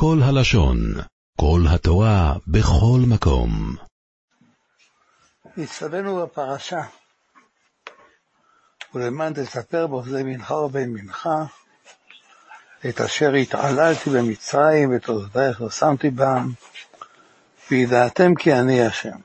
כל 0.00 0.18
הלשון, 0.24 0.78
כל 1.40 1.60
התורה, 1.70 2.34
בכל 2.46 3.00
מקום. 3.06 3.76
נצטווינו 5.56 6.22
בפרשה, 6.22 6.82
ולמען 8.94 9.32
תספר 9.34 9.86
בעובדי 9.86 10.22
מנחה 10.22 10.54
ובין 10.54 10.92
מנחה, 10.92 11.44
את 12.88 13.00
אשר 13.00 13.32
התעללתי 13.32 14.10
במצרים 14.10 14.96
ותולדותייך 14.96 15.60
לא 15.60 15.70
שמתי 15.70 16.10
בם, 16.10 16.52
וידעתם 17.70 18.34
כי 18.34 18.52
אני 18.52 18.86
השם. 18.86 19.18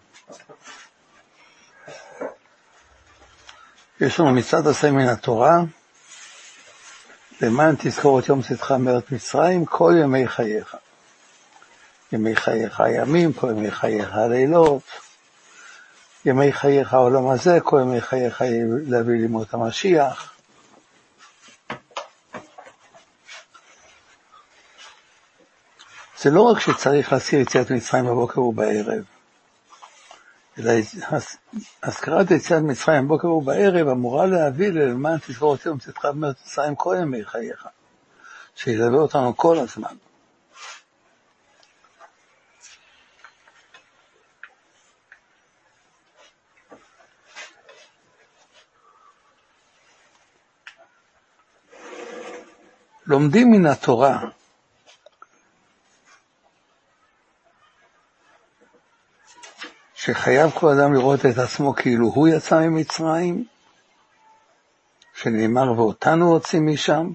יש 4.02 4.20
לנו 4.20 4.32
מצוות 4.32 4.66
עשה 4.66 4.92
מן 4.92 5.08
התורה, 5.08 5.58
למען 7.44 7.76
תזכור 7.80 8.20
את 8.20 8.28
יום 8.28 8.42
צאתך 8.42 8.72
מארץ 8.72 9.04
מצרים 9.12 9.66
כל 9.66 9.94
ימי 10.04 10.28
חייך. 10.28 10.76
ימי 12.12 12.36
חייך 12.36 12.80
הימים, 12.80 13.34
כל 13.34 13.50
ימי 13.50 13.72
חייך 13.72 14.14
הלילות, 14.14 14.82
ימי 16.26 16.54
חייך 16.54 16.94
העולם 16.94 17.28
הזה, 17.28 17.60
כל 17.60 17.80
ימי 17.82 18.02
חייך 18.02 18.42
להביא 18.88 19.14
לימות 19.14 19.54
המשיח. 19.54 20.34
זה 26.18 26.30
לא 26.32 26.42
רק 26.42 26.60
שצריך 26.60 27.14
להזכיר 27.14 27.40
יציאת 27.40 27.72
מצרים 27.72 28.06
בבוקר 28.06 28.42
ובערב, 28.42 29.04
אלא 30.60 30.72
הזכרת 31.84 32.32
יציאת 32.32 32.62
מצרים 32.62 33.06
בבוקר 33.06 33.28
ובערב 33.28 33.88
אמורה 33.88 34.26
להביא 34.26 34.70
ללמען 34.70 35.18
תזכור 35.18 35.52
אותי 35.52 35.70
ומצאתך 35.70 36.06
במארץ 36.06 36.36
מצרים 36.46 36.76
כל 36.76 36.96
ימי 37.02 37.26
חייך, 37.26 37.68
שילווה 38.56 39.00
אותנו 39.00 39.38
כל 39.38 39.60
הזמן. 39.60 39.96
לומדים 53.06 53.52
מן 53.52 53.66
התורה 53.66 54.30
שחייב 60.06 60.52
כל 60.52 60.68
אדם 60.70 60.94
לראות 60.94 61.26
את 61.26 61.38
עצמו 61.38 61.76
כאילו 61.76 62.08
הוא 62.08 62.28
יצא 62.28 62.60
ממצרים, 62.60 63.46
שנאמר 65.14 65.72
ואותנו 65.72 66.32
הוציא 66.32 66.60
משם, 66.60 67.10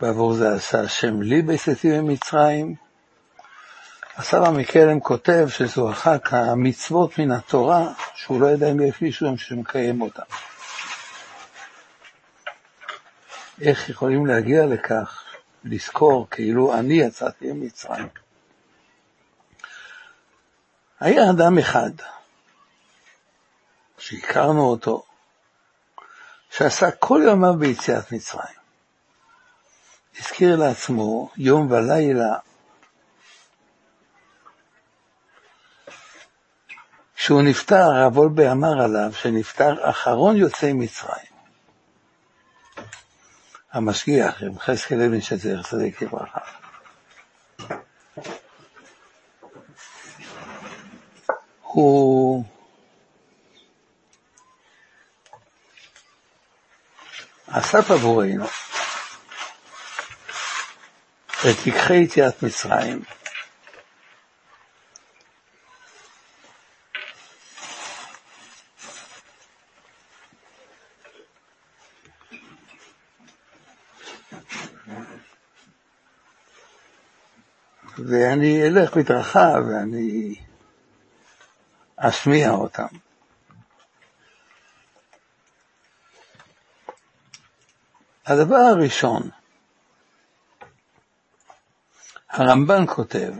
בעבור 0.00 0.34
זה 0.34 0.54
עשה 0.54 0.80
השם 0.80 1.22
לי 1.22 1.42
בצאתי 1.42 2.00
ממצרים. 2.00 2.74
הסבא 4.16 4.50
מקלם 4.50 5.00
כותב 5.00 5.46
שזו 5.48 5.90
אחת 5.90 6.32
המצוות 6.32 7.18
מן 7.18 7.30
התורה 7.30 7.92
שהוא 8.14 8.40
לא 8.40 8.46
יודע 8.46 8.70
אם 8.70 8.80
יש 8.80 9.02
מישהו 9.02 9.38
שמקיים 9.38 10.02
אותה. 10.02 10.22
איך 13.60 13.88
יכולים 13.88 14.26
להגיע 14.26 14.66
לכך, 14.66 15.24
לזכור 15.64 16.26
כאילו 16.30 16.74
אני 16.74 16.94
יצאתי 16.94 17.52
ממצרים. 17.52 18.21
היה 21.02 21.30
אדם 21.30 21.58
אחד, 21.58 21.90
שהכרנו 23.98 24.64
אותו, 24.64 25.04
שעשה 26.50 26.90
כל 26.90 27.20
ימיו 27.28 27.54
ביציאת 27.58 28.12
מצרים. 28.12 28.56
הזכיר 30.18 30.56
לעצמו 30.56 31.30
יום 31.36 31.70
ולילה 31.70 32.38
כשהוא 37.16 37.42
נפטר, 37.42 37.76
הרב 37.76 38.18
וולבה 38.18 38.52
אמר 38.52 38.82
עליו 38.82 39.12
שנפטר 39.12 39.90
אחרון 39.90 40.36
יוצאי 40.36 40.72
מצרים. 40.72 41.32
המשגיח, 43.72 44.42
רב 44.42 44.58
חזקאל 44.58 44.98
לוין 44.98 45.20
שזר, 45.20 45.62
צדיק 45.62 46.02
לברכה. 46.02 46.61
הוא 51.72 52.44
אסף 57.46 57.90
עבורנו 57.90 58.46
את 61.40 61.66
לקחי 61.66 61.94
יציאת 61.96 62.42
מצרים. 62.42 63.02
ואני 77.98 78.62
אלך 78.62 78.96
מדרכה 78.96 79.54
ואני 79.68 80.34
אשמיע 82.08 82.50
אותם. 82.50 82.86
הדבר 88.26 88.56
הראשון, 88.56 89.30
הרמב"ן 92.30 92.84
כותב, 92.86 93.32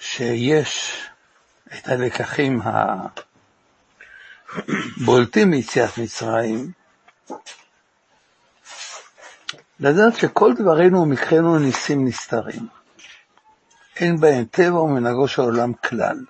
שיש 0.00 1.02
את 1.66 1.88
הלקחים 1.88 2.60
הבולטים 5.00 5.50
מיציאת 5.50 5.98
מצרים, 5.98 6.72
לדעת 9.80 10.16
שכל 10.16 10.52
דברינו 10.58 11.02
ומקרינו 11.02 11.58
ניסים 11.58 12.08
נסתרים. 12.08 12.79
אין 14.00 14.20
בהם 14.20 14.44
טבע 14.44 14.80
ומנהגו 14.80 15.28
של 15.28 15.42
עולם 15.42 15.72
כלל. 15.72 16.24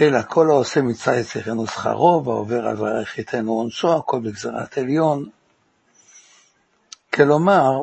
אלא 0.00 0.22
כל 0.22 0.50
העושה 0.50 0.82
מצווה 0.82 1.16
יצריכנו 1.16 1.66
שכרו, 1.66 2.22
והעובר 2.24 2.66
על 2.66 2.76
דבריך 2.76 3.18
ייתנו 3.18 3.52
עונשו, 3.52 3.96
הכל 3.96 4.20
בגזרת 4.20 4.78
עליון. 4.78 5.28
כלומר, 7.14 7.82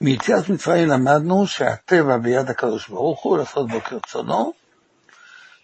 מיציאת 0.00 0.48
מצרים 0.48 0.88
למדנו 0.88 1.46
שהטבע 1.46 2.16
ביד 2.16 2.50
הקדוש 2.50 2.88
ברוך 2.88 3.22
הוא 3.22 3.38
לעשות 3.38 3.68
בו 3.68 3.80
כרצונו, 3.80 4.52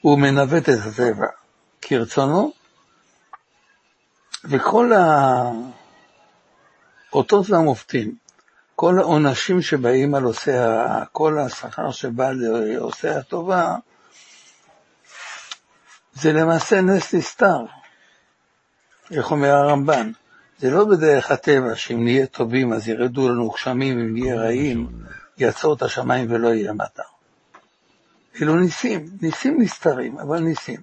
והוא 0.05 0.19
מנווט 0.19 0.69
את 0.69 0.79
הטבע 0.87 1.27
כרצונו, 1.83 2.53
וכל 4.45 4.93
האותות 7.13 7.51
והמופתים 7.51 8.26
כל 8.77 8.99
העונשים 8.99 9.63
שבאים 9.63 10.15
על 10.15 10.25
עושה, 10.25 10.85
כל 11.13 11.39
השכר 11.39 11.91
שבא 11.91 12.31
לעושה 12.33 13.19
הטובה, 13.19 13.77
זה 16.15 16.33
למעשה 16.33 16.81
נס 16.81 17.15
נסתר. 17.15 17.65
איך 19.11 19.31
אומר 19.31 19.51
הרמב"ן? 19.51 20.11
זה 20.59 20.71
לא 20.71 20.85
בדרך 20.85 21.31
הטבע, 21.31 21.77
שאם 21.77 22.05
נהיה 22.05 22.27
טובים 22.27 22.73
אז 22.73 22.89
ירדו 22.89 23.29
לנו 23.29 23.51
גשמים, 23.51 23.99
אם 23.99 24.13
נהיה 24.13 24.37
רעים, 24.37 24.89
יעצור 25.39 25.75
את 25.75 25.83
השמיים 25.83 26.33
ולא 26.33 26.49
יהיה 26.49 26.73
מטר. 26.73 27.03
אלו 28.43 28.57
ניסים, 28.57 29.11
ניסים 29.23 29.63
נסתרים, 29.63 30.19
אבל 30.19 30.39
ניסים. 30.39 30.81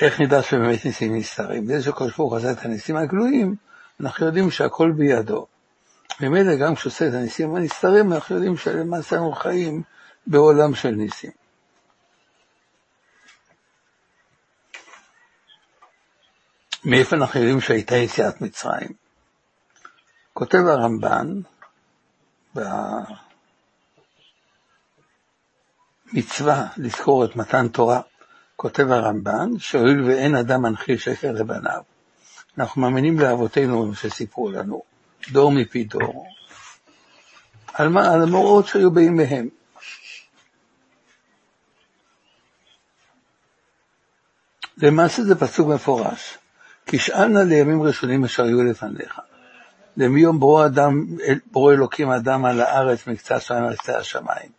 איך 0.00 0.20
נדע 0.20 0.42
שבאמת 0.42 0.84
ניסים 0.84 1.16
נסתרים? 1.16 1.66
זה 1.66 1.82
שקדוש 1.82 2.16
ברוך 2.16 2.34
עשה 2.34 2.52
את 2.52 2.64
הניסים 2.64 2.96
הגלויים, 2.96 3.54
אנחנו 4.00 4.26
יודעים 4.26 4.50
שהכל 4.50 4.92
בידו. 4.96 5.46
ממילא 6.20 6.56
גם 6.56 6.74
כשעושה 6.74 7.08
את 7.08 7.12
הניסים 7.14 7.56
הנסתרים, 7.56 8.12
אנחנו 8.12 8.34
יודעים 8.34 8.56
שלמעשה 8.56 9.16
אנחנו 9.16 9.32
חיים 9.32 9.82
בעולם 10.26 10.74
של 10.74 10.90
ניסים. 10.90 11.30
מאיפה 16.84 17.16
אנחנו 17.16 17.40
יודעים 17.40 17.60
שהייתה 17.60 17.96
יציאת 17.96 18.40
מצרים? 18.40 18.88
כותב 20.32 20.58
הרמב"ן 20.58 21.40
במצווה 26.14 26.66
לזכור 26.76 27.24
את 27.24 27.36
מתן 27.36 27.68
תורה, 27.68 28.00
כותב 28.56 28.90
הרמב"ן, 28.90 29.58
שהואיל 29.58 30.02
ואין 30.02 30.36
אדם 30.36 30.62
מנחיל 30.62 30.98
שקר 30.98 31.32
לבניו, 31.32 31.82
אנחנו 32.58 32.82
מאמינים 32.82 33.20
לאבותינו 33.20 33.94
שסיפרו 33.94 34.50
לנו. 34.50 34.95
דור 35.32 35.52
מפי 35.52 35.84
דור, 35.84 36.26
על, 37.74 37.88
מה, 37.88 38.12
על 38.12 38.22
המאורעות 38.22 38.66
שהיו 38.66 38.90
בימיהם. 38.90 39.48
למעשה 44.76 45.22
זה 45.22 45.34
פסוק 45.34 45.68
מפורש. 45.68 46.38
כי 46.86 46.98
שאלנה 46.98 47.44
לימים 47.44 47.82
ראשונים 47.82 48.24
אשר 48.24 48.44
היו 48.44 48.62
לפניך. 48.62 49.20
למיום 49.96 50.40
ברוא 50.40 50.66
אדם, 50.66 51.06
ברוא 51.52 51.72
אלוקים 51.72 52.10
אדם 52.10 52.44
על 52.44 52.60
הארץ 52.60 53.06
מקצה 53.06 53.36
השמיים 53.36 53.64
עד 53.64 53.76
קצה 53.76 53.98
השמיים. 53.98 54.50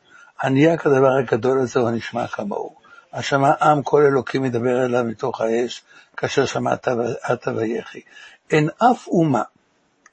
ענייה 0.43 0.77
כדבר 0.77 1.11
הגדול 1.19 1.59
הזה 1.59 1.79
הוא 1.79 1.89
הנשמע 1.89 2.27
כמוהו. 2.27 2.75
השמע 3.13 3.51
עם 3.61 3.83
כל 3.83 4.01
אלוקים 4.01 4.43
מדבר 4.43 4.85
אליו 4.85 5.03
מתוך 5.03 5.41
האש, 5.41 5.83
כאשר 6.17 6.45
שמעת 6.45 6.87
אתה 7.33 7.51
ויחי. 7.55 8.01
אין 8.51 8.69
אף 8.77 9.07
אומה, 9.07 9.41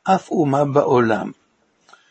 אף 0.04 0.30
אומה 0.30 0.64
בעולם, 0.64 1.32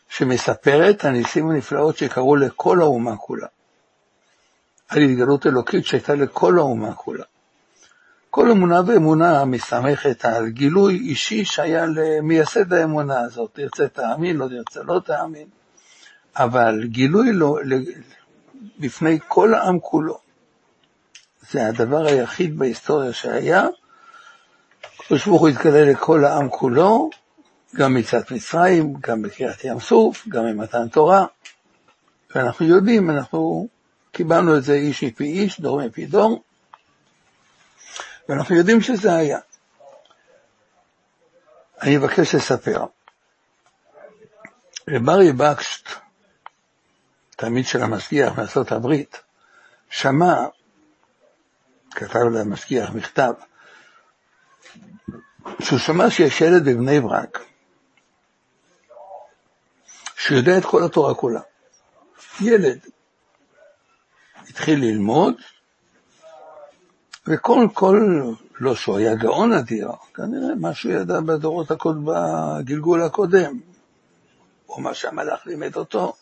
שמספרת 0.08 1.04
הניסים 1.04 1.50
הנפלאות 1.50 1.96
שקרו 1.96 2.36
לכל 2.36 2.80
האומה 2.80 3.16
כולה. 3.16 3.46
על 4.88 5.02
התגלות 5.02 5.46
אלוקית 5.46 5.86
שהייתה 5.86 6.14
לכל 6.14 6.58
האומה 6.58 6.94
כולה. 6.94 7.24
כל 8.30 8.50
אמונה 8.50 8.80
ואמונה 8.86 9.44
מסתמכת 9.44 10.24
על 10.24 10.48
גילוי 10.48 10.94
אישי 10.94 11.44
שהיה 11.44 11.86
למייסד 11.86 12.72
האמונה 12.72 13.20
הזאת, 13.20 13.50
תרצה 13.52 13.88
תאמין, 13.88 14.36
לא 14.36 14.48
תרצה 14.48 14.82
לא 14.82 15.00
תאמין, 15.04 15.46
אבל 16.36 16.84
גילוי 16.84 17.32
לו, 17.32 17.58
בפני 18.78 19.18
כל 19.28 19.54
העם 19.54 19.80
כולו, 19.80 20.18
זה 21.50 21.66
הדבר 21.66 22.06
היחיד 22.06 22.58
בהיסטוריה 22.58 23.12
שהיה, 23.12 23.66
הקדוש 25.00 25.26
ברוך 25.26 25.40
הוא 25.40 25.48
התגלה 25.48 25.92
לכל 25.92 26.24
העם 26.24 26.48
כולו, 26.48 27.10
גם 27.74 27.94
מצד 27.94 28.20
מצרים, 28.30 28.94
גם 29.00 29.22
בקריאת 29.22 29.64
ים 29.64 29.80
סוף, 29.80 30.28
גם 30.28 30.44
במתן 30.44 30.88
תורה, 30.88 31.26
ואנחנו 32.34 32.66
יודעים, 32.66 33.10
אנחנו 33.10 33.68
קיבלנו 34.12 34.58
את 34.58 34.62
זה 34.62 34.74
איש 34.74 35.04
מפי 35.04 35.24
איש, 35.24 35.60
דור 35.60 35.86
מפי 35.86 36.06
דור, 36.06 36.42
ואנחנו 38.28 38.56
יודעים 38.56 38.80
שזה 38.80 39.14
היה. 39.14 39.38
אני 41.82 41.96
מבקש 41.96 42.34
לספר. 42.34 42.84
רב 44.88 45.32
בקשט, 45.36 45.88
תלמיד 47.36 47.66
של 47.66 47.82
המשגיח 47.82 48.38
מארצות 48.38 48.72
הברית, 48.72 49.20
שמע, 49.90 50.34
כתב 51.90 52.18
למשגיח 52.18 52.90
מכתב, 52.90 53.32
שהוא 55.60 55.78
שמע 55.78 56.10
שיש 56.10 56.40
ילד 56.40 56.64
בבני 56.64 57.00
ברק, 57.00 57.38
שיודע 60.26 60.58
את 60.58 60.64
כל 60.64 60.84
התורה 60.84 61.14
כולה. 61.14 61.40
ילד. 62.40 62.78
התחיל 64.48 64.80
ללמוד, 64.80 65.34
וכל, 67.26 67.66
כל, 67.74 68.22
לא 68.60 68.74
שהוא 68.74 68.96
היה 68.96 69.14
גאון 69.14 69.52
אדיר, 69.52 69.88
כנראה 70.14 70.54
מה 70.60 70.74
שהוא 70.74 70.92
ידע 70.92 71.20
בדורות 71.20 71.70
הקוד, 71.70 72.04
בגלגול 72.04 73.02
הקודם, 73.02 73.60
או 74.68 74.80
מה 74.80 74.94
שהמלאך 74.94 75.46
לימד 75.46 75.76
אותו. 75.76 76.12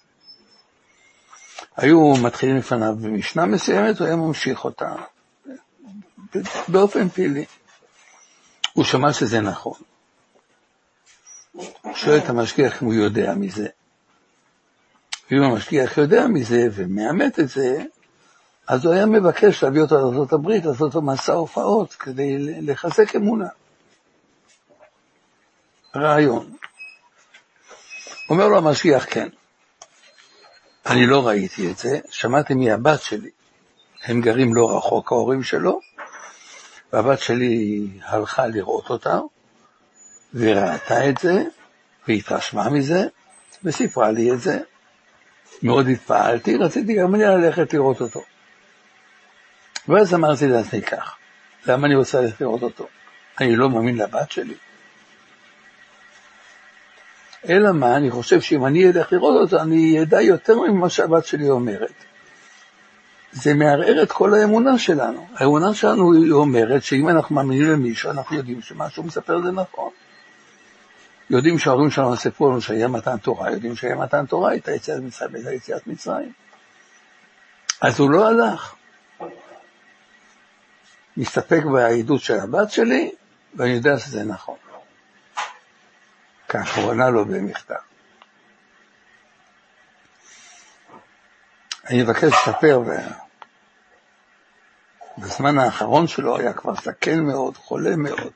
היו 1.76 2.14
מתחילים 2.22 2.56
לפניו 2.56 2.94
במשנה 3.00 3.46
מסוימת, 3.46 3.98
הוא 3.98 4.06
היה 4.06 4.16
ממשיך 4.16 4.64
אותה 4.64 4.94
באופן 6.68 7.08
פעילי. 7.08 7.44
הוא 8.72 8.84
שמע 8.84 9.12
שזה 9.12 9.40
נכון. 9.40 9.78
הוא 11.52 11.94
שואל 11.94 12.18
את 12.18 12.28
המשגיח 12.28 12.82
אם 12.82 12.86
הוא 12.86 12.94
יודע 12.94 13.34
מזה. 13.34 13.68
ואם 15.32 15.42
המשגיח 15.42 15.98
יודע 15.98 16.26
מזה 16.26 16.68
ומאמת 16.72 17.40
את 17.40 17.48
זה, 17.48 17.82
אז 18.66 18.84
הוא 18.84 18.94
היה 18.94 19.06
מבקש 19.06 19.64
להביא 19.64 19.80
אותו 19.80 19.94
לארה"ב, 19.94 20.48
לעשות 20.48 20.94
לו 20.94 21.02
מסע 21.02 21.32
הופעות 21.32 21.94
כדי 21.94 22.36
לחזק 22.38 23.16
אמונה. 23.16 23.48
רעיון. 25.96 26.52
אומר 28.30 28.48
לו 28.48 28.58
המשגיח, 28.58 29.06
כן. 29.10 29.28
אני 30.86 31.06
לא 31.06 31.28
ראיתי 31.28 31.70
את 31.70 31.78
זה, 31.78 31.98
שמעתי 32.10 32.54
מהבת 32.54 33.02
שלי. 33.02 33.30
הם 34.04 34.20
גרים 34.20 34.54
לא 34.54 34.76
רחוק, 34.76 35.12
ההורים 35.12 35.42
שלו, 35.42 35.80
והבת 36.92 37.18
שלי 37.18 37.88
הלכה 38.04 38.46
לראות 38.46 38.90
אותה, 38.90 39.20
וראתה 40.34 41.08
את 41.08 41.18
זה, 41.18 41.44
והתרשמה 42.08 42.70
מזה, 42.70 43.06
וסיפרה 43.64 44.10
לי 44.10 44.32
את 44.32 44.40
זה. 44.40 44.58
מאוד 45.62 45.88
התפעלתי, 45.88 46.56
רציתי 46.56 46.94
גם 46.94 47.14
אני 47.14 47.24
ללכת 47.24 47.74
לראות 47.74 48.00
אותו. 48.00 48.22
ואז 49.88 50.14
אמרתי 50.14 50.48
לעצמי 50.48 50.82
כך, 50.82 51.16
למה 51.66 51.86
אני 51.86 51.94
רוצה 51.94 52.20
ללכת 52.20 52.40
לראות 52.40 52.62
אותו? 52.62 52.86
אני 53.40 53.56
לא 53.56 53.70
מאמין 53.70 53.96
לבת 53.96 54.30
שלי. 54.30 54.54
אלא 57.48 57.72
מה, 57.72 57.96
אני 57.96 58.10
חושב 58.10 58.40
שאם 58.40 58.66
אני 58.66 58.90
אלך 58.90 59.12
לראות 59.12 59.40
אותו, 59.40 59.62
אני 59.62 60.02
אדע 60.02 60.20
יותר 60.20 60.60
ממה 60.60 60.88
שהבת 60.88 61.26
שלי 61.26 61.50
אומרת. 61.50 62.04
זה 63.32 63.54
מערער 63.54 64.02
את 64.02 64.12
כל 64.12 64.34
האמונה 64.34 64.78
שלנו. 64.78 65.26
האמונה 65.34 65.74
שלנו 65.74 66.12
היא 66.12 66.32
אומרת 66.32 66.82
שאם 66.82 67.08
אנחנו 67.08 67.34
מאמינים 67.34 67.72
למישהו, 67.72 68.10
אנחנו 68.10 68.36
יודעים 68.36 68.62
שמה 68.62 68.90
שהוא 68.90 69.04
מספר 69.04 69.42
זה 69.42 69.50
נכון. 69.50 69.90
יודעים 71.32 71.58
שההורים 71.58 71.90
שלנו 71.90 72.16
סיפרו 72.16 72.50
לנו 72.50 72.60
שהיה 72.60 72.88
מתן 72.88 73.16
תורה, 73.16 73.50
יודעים 73.50 73.76
שהיה 73.76 73.94
מתן 73.94 74.26
תורה, 74.26 74.50
הייתה 74.50 74.72
יציאת 74.72 75.02
מצרים, 75.02 75.34
הייתה 75.34 75.54
יציאת 75.54 75.86
מצרים. 75.86 76.32
אז 77.80 78.00
הוא 78.00 78.10
לא 78.10 78.28
הלך. 78.28 78.74
מסתפק 81.16 81.62
בעדות 81.72 82.20
של 82.20 82.40
הבת 82.40 82.70
שלי, 82.70 83.10
ואני 83.54 83.70
יודע 83.70 83.98
שזה 83.98 84.24
נכון. 84.24 84.56
כך 86.48 86.78
הוא 86.78 86.90
ענה 86.90 87.10
לו 87.10 87.24
במכתב. 87.24 87.74
אני 91.90 92.02
מבקש 92.02 92.24
לספר, 92.24 92.82
בזמן 95.18 95.58
האחרון 95.58 96.06
שלו 96.06 96.38
היה 96.38 96.52
כבר 96.52 96.74
זקן 96.74 97.20
מאוד, 97.20 97.56
חולה 97.56 97.96
מאוד. 97.96 98.32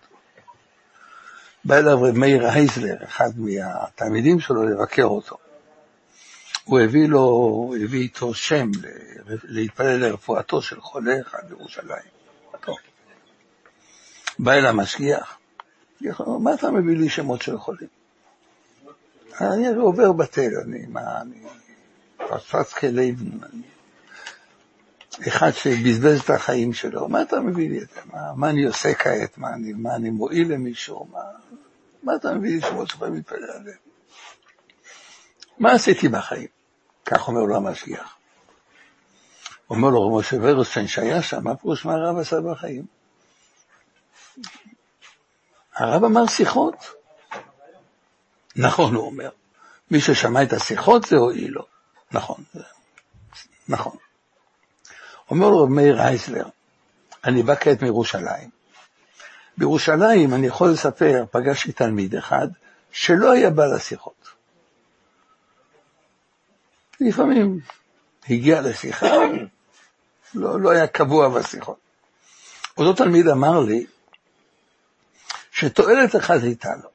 בא 1.67 1.77
אליו 1.77 2.03
רב 2.03 2.19
מאיר 2.19 2.47
הייזלר, 2.47 2.97
אחד 3.05 3.31
מהתלמידים 3.37 4.41
שלו, 4.41 4.63
לבקר 4.63 5.05
אותו. 5.05 5.37
הוא 6.65 6.81
הביא 6.81 7.09
לו, 7.09 7.21
הוא 7.21 7.77
הביא 7.77 8.01
איתו 8.01 8.35
שם 8.35 8.71
להתפלל 9.45 9.97
לרפואתו 9.97 10.63
של 10.63 10.81
חולה 10.81 11.21
אחד 11.21 11.39
בירושלים. 11.49 12.17
בא 14.39 14.53
אל 14.53 14.67
המשגיח, 14.67 15.39
מה 16.41 16.55
אתה 16.55 16.71
מביא 16.71 16.97
לי 16.97 17.09
שמות 17.09 17.43
של 17.43 17.59
חולים? 17.59 17.89
אני 19.40 19.69
עובר 19.69 20.12
בתל, 20.12 20.50
אני, 20.64 20.87
מה, 20.88 21.21
אני, 21.21 21.43
פצפץ 22.17 22.73
כלב, 22.73 23.14
אחד 25.29 25.50
שבזבז 25.50 26.21
את 26.21 26.31
החיים 26.31 26.73
שלו, 26.73 27.09
מה 27.09 27.23
אתה 27.23 27.40
מביא 27.40 27.71
לי 27.71 27.83
את 27.83 27.88
זה? 27.95 28.00
מה, 28.12 28.21
מה 28.37 28.50
אני 28.50 28.64
עושה 28.64 28.95
כעת? 28.95 29.38
מה 29.38 29.55
אני, 29.55 29.73
מה 29.73 29.95
אני 29.95 30.11
מועיל 30.11 30.52
למישהו? 30.52 31.09
מה, 31.12 31.21
מה 32.07 32.15
אתה 32.15 32.35
מביא 32.35 32.55
לי 32.55 32.61
שמות 32.61 32.89
שלך 32.89 33.03
מתפלל 33.03 33.51
עליהם? 33.51 33.79
מה 35.59 35.73
עשיתי 35.73 36.09
בחיים? 36.09 36.49
כך 37.05 37.29
אומר 37.29 37.41
לו 37.41 37.57
המשגיח. 37.57 38.17
אומר 39.71 39.89
לו 39.89 40.07
רב 40.07 40.21
משה 40.21 40.37
ורוסטיין 40.43 40.89
שהיה 40.89 41.23
שם, 41.23 41.45
מה 41.45 41.57
פירוש 41.57 41.85
מה 41.85 41.95
הרב 41.95 42.19
עשה 42.19 42.37
בחיים? 42.41 42.87
הרב 45.75 46.05
אמר 46.05 46.27
שיחות. 46.27 46.77
נכון, 48.57 48.95
הוא 48.95 49.07
אומר. 49.07 49.31
מי 49.91 50.01
ששמע 50.01 50.43
את 50.43 50.53
השיחות 50.53 51.05
זה 51.05 51.17
הועיל 51.17 51.51
לו. 51.51 51.67
נכון, 52.13 52.45
נכון. 53.69 53.97
אומר 55.31 55.49
לו 55.51 55.67
מאיר 55.67 56.01
אייסלר, 56.01 56.49
אני 57.25 57.43
בא 57.43 57.55
כעת 57.55 57.83
מירושלים. 57.83 58.56
בירושלים, 59.59 60.35
אני 60.35 60.47
יכול 60.47 60.71
לספר, 60.71 61.25
פגשתי 61.31 61.73
תלמיד 61.73 62.15
אחד 62.15 62.49
שלא 62.91 63.33
היה 63.33 63.51
בא 63.51 63.67
לשיחות. 63.67 64.29
לפעמים 67.01 67.61
הגיע 68.29 68.61
לשיחה, 68.61 69.07
לא, 70.35 70.61
לא 70.61 70.71
היה 70.71 70.87
קבוע 70.87 71.29
בשיחות. 71.29 71.79
אותו 72.79 72.93
תלמיד 72.93 73.29
אמר 73.29 73.61
לי 73.61 73.87
שתועלת 75.53 76.17
אחת 76.17 76.43
הייתה 76.43 76.71
לו 76.83 76.91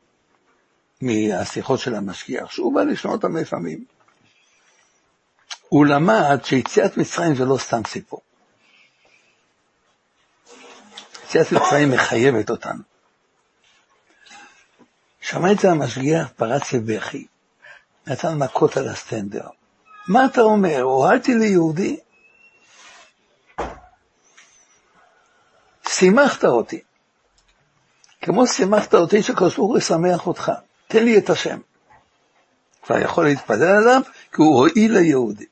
מהשיחות 1.01 1.79
של 1.79 1.95
המשגיח, 1.95 2.51
שהוא 2.51 2.75
בא 2.75 2.83
לשמוע 2.83 3.15
אותם 3.15 3.37
לפעמים. 3.37 3.85
הוא 5.69 5.85
למד 5.85 6.39
שיציאת 6.43 6.97
מצרים 6.97 7.35
זה 7.35 7.45
לא 7.45 7.57
סתם 7.57 7.81
סיפור. 7.87 8.21
יציאת 11.31 11.51
מצרים 11.51 11.91
מחייבת 11.91 12.49
אותנו. 12.49 12.83
שמע 15.21 15.51
את 15.51 15.59
זה 15.59 15.71
המשגיח, 15.71 16.29
פרץ 16.35 16.73
לבכי, 16.73 17.27
נתן 18.07 18.37
מכות 18.37 18.77
על 18.77 18.87
הסטנדר. 18.87 19.47
מה 20.07 20.25
אתה 20.25 20.41
אומר? 20.41 20.81
הועלתי 20.81 21.35
ליהודי? 21.35 21.99
שימחת 25.87 26.45
אותי. 26.45 26.81
כמו 28.21 28.47
שימחת 28.47 28.93
אותי 28.93 29.21
הוא 29.55 29.77
ישמח 29.77 30.27
אותך, 30.27 30.51
תן 30.87 31.03
לי 31.03 31.17
את 31.17 31.29
השם. 31.29 31.59
כבר 32.83 32.97
יכול 32.97 33.25
להתפלל 33.25 33.63
עליו, 33.63 34.01
כי 34.31 34.41
הוא 34.41 34.57
הועיל 34.57 34.97
ליהודי. 34.97 35.45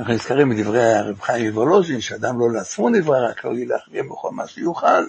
אנחנו 0.00 0.14
נזכרים 0.14 0.48
מדברי 0.48 0.94
הרב 0.94 1.20
חיים 1.20 1.52
מוולוז'ין, 1.52 2.00
שאדם 2.00 2.40
לא 2.40 2.50
לעצמו 2.50 2.88
נברא, 2.88 3.30
רק 3.30 3.44
לא 3.44 3.50
ילך 3.58 3.88
בכל 3.88 4.30
מה 4.30 4.48
שיוכל. 4.48 5.04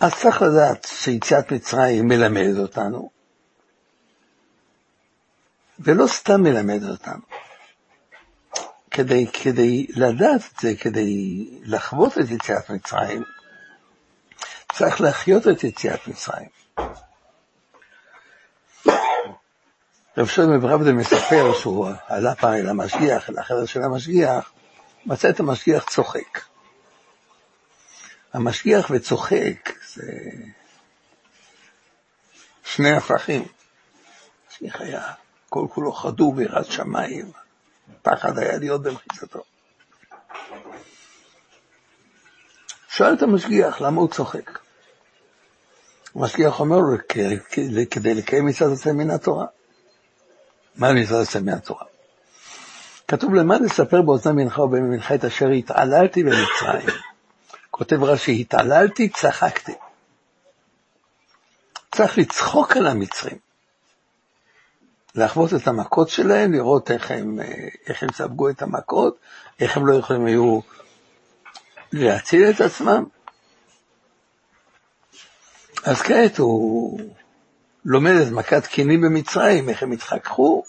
אז 0.00 0.14
צריך 0.14 0.42
לדעת 0.42 0.84
שיציאת 0.84 1.52
מצרים 1.52 2.08
מלמדת 2.08 2.58
אותנו, 2.58 3.10
ולא 5.78 6.06
סתם 6.06 6.42
מלמדת 6.42 6.90
אותנו. 6.90 7.22
כדי, 8.90 9.26
כדי 9.26 9.86
לדעת 9.96 10.40
את 10.54 10.60
זה, 10.60 10.74
כדי 10.80 11.46
לחוות 11.62 12.18
את 12.18 12.30
יציאת 12.30 12.70
מצרים, 12.70 13.22
צריך 14.72 15.00
להחיות 15.00 15.48
את 15.48 15.64
יציאת 15.64 16.08
מצרים. 16.08 16.59
רב 20.18 20.26
שלמה 20.26 20.58
ברבדה 20.58 20.92
מספר 20.92 21.52
שהוא 21.60 21.88
עלה 22.06 22.34
פעם 22.34 22.54
אל 22.54 22.68
המשגיח, 22.68 23.30
אל 23.30 23.38
החדר 23.38 23.66
של 23.66 23.82
המשגיח, 23.82 24.52
מצא 25.06 25.28
את 25.30 25.40
המשגיח 25.40 25.84
צוחק. 25.90 26.40
המשגיח 28.32 28.90
וצוחק 28.90 29.70
זה 29.94 30.02
שני 32.64 32.90
הפכים. 32.90 33.44
המשגיח 34.46 34.80
היה 34.80 35.12
כל 35.48 35.66
כולו 35.74 35.92
חדור 35.92 36.34
ביראת 36.34 36.66
שמיים, 36.66 37.30
פחד 38.02 38.38
היה 38.38 38.58
להיות 38.58 38.82
במחיצתו. 38.82 39.42
שואל 42.88 43.14
את 43.14 43.22
המשגיח 43.22 43.80
למה 43.80 44.00
הוא 44.00 44.08
צוחק. 44.08 44.58
המשגיח 46.14 46.60
אומר 46.60 46.78
לו, 46.78 46.96
כדי 47.90 48.14
לקיים 48.14 48.46
מצוות 48.46 48.72
עשה 48.72 48.92
מן 48.92 49.10
התורה. 49.10 49.46
מה 50.76 50.92
מצוות 50.92 51.28
עשה 51.28 51.40
מן 51.40 51.52
התורה? 51.52 51.84
כתוב 53.08 53.34
למה 53.34 53.58
לספר 53.58 54.02
באוזני 54.02 54.44
מנחה 54.44 54.62
ובמנחה 54.62 55.14
את 55.14 55.24
אשר 55.24 55.48
התעללתי 55.48 56.22
במצרים. 56.22 56.96
כותב 57.70 58.02
רש"י, 58.02 58.40
התעללתי, 58.40 59.08
צחקתי. 59.08 59.74
צריך 61.92 62.18
לצחוק 62.18 62.76
על 62.76 62.86
המצרים. 62.86 63.38
לחוות 65.14 65.54
את 65.54 65.68
המכות 65.68 66.08
שלהם, 66.08 66.52
לראות 66.52 66.90
איך 66.90 67.10
הם, 67.10 67.38
איך 67.86 68.02
הם 68.02 68.08
ספגו 68.12 68.48
את 68.48 68.62
המכות, 68.62 69.18
איך 69.60 69.76
הם 69.76 69.86
לא 69.86 69.94
יכולים 69.94 70.26
היו 70.26 70.60
להציל 71.92 72.50
את 72.50 72.60
עצמם. 72.60 73.04
אז 75.84 76.02
כעת 76.02 76.38
הוא 76.38 77.00
לומד 77.84 78.12
את 78.26 78.32
מכת 78.32 78.66
קינים 78.66 79.00
במצרים, 79.00 79.68
איך 79.68 79.82
הם 79.82 79.92
התחככו, 79.92 80.64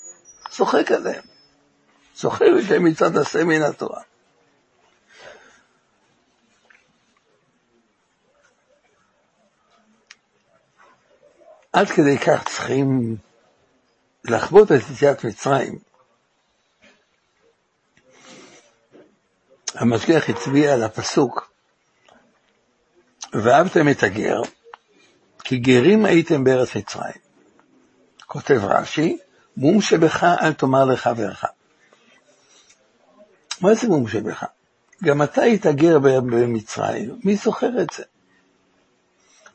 צוחק 0.49 0.91
עליהם. 0.91 1.23
צוחק 2.13 2.45
ושהם 2.59 2.83
מצד 2.83 3.17
עשה 3.17 3.43
מן 3.43 3.61
התורה. 3.61 4.01
עד 11.73 11.89
כדי 11.89 12.17
כך 12.17 12.43
צריכים 12.43 13.17
לחוות 14.25 14.71
את 14.71 14.81
יציאת 14.91 15.25
מצרים. 15.25 15.79
המשגיח 19.75 20.29
הצביע 20.29 20.73
על 20.73 20.83
הפסוק, 20.83 21.51
ואהבתם 23.33 23.89
את 23.89 24.03
הגר, 24.03 24.41
כי 25.51 25.57
גרים 25.57 26.05
הייתם 26.05 26.43
בארץ 26.43 26.75
מצרים. 26.75 27.13
כותב 28.27 28.59
רש"י, 28.63 29.17
מום 29.57 29.81
שבך 29.81 30.23
אל 30.23 30.53
תאמר 30.53 30.85
לחברך. 30.85 31.45
מה 33.61 33.73
זה 33.73 33.87
מום 33.87 34.07
שבך? 34.07 34.45
גם 35.03 35.21
אתה 35.21 35.41
היית 35.41 35.65
גר 35.65 35.99
במצרים, 35.99 37.19
מי 37.23 37.35
זוכר 37.35 37.81
את 37.81 37.87
זה? 37.97 38.03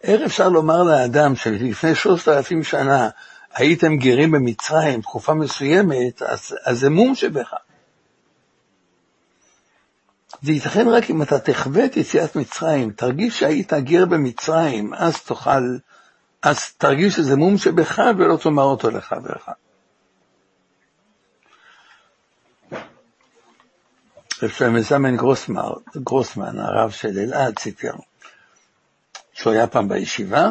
איך 0.02 0.22
אפשר 0.22 0.48
לומר 0.48 0.82
לאדם 0.82 1.36
שלפני 1.36 1.94
שלושת 1.94 2.28
אלפים 2.28 2.62
שנה 2.62 3.08
הייתם 3.54 3.96
גרים 3.96 4.30
במצרים 4.30 5.02
תקופה 5.02 5.34
מסוימת, 5.34 6.22
אז, 6.22 6.56
אז 6.64 6.78
זה 6.78 6.90
מום 6.90 7.14
שבך. 7.14 7.54
זה 10.42 10.52
ייתכן 10.52 10.88
רק 10.88 11.10
אם 11.10 11.22
אתה 11.22 11.38
תחווה 11.38 11.84
את 11.84 11.96
יציאת 11.96 12.36
מצרים, 12.36 12.90
תרגיש 12.90 13.38
שהיית 13.38 13.72
גר 13.72 14.06
במצרים, 14.06 14.94
אז 14.94 15.22
תוכל, 15.22 15.76
אז 16.42 16.72
תרגיש 16.72 17.14
שזה 17.14 17.36
מום 17.36 17.58
שבך 17.58 17.98
ולא 18.18 18.36
תאמר 18.36 18.62
אותו 18.62 18.90
לחברך. 18.90 19.48
רב 24.42 24.50
שלמה 24.50 25.10
גרוסמן, 25.10 25.62
גרוסמן, 25.96 26.58
הרב 26.58 26.90
של 26.90 27.18
אלעד, 27.18 27.58
סיפר 27.58 27.92
שהוא 29.32 29.52
היה 29.52 29.66
פעם 29.66 29.88
בישיבה, 29.88 30.50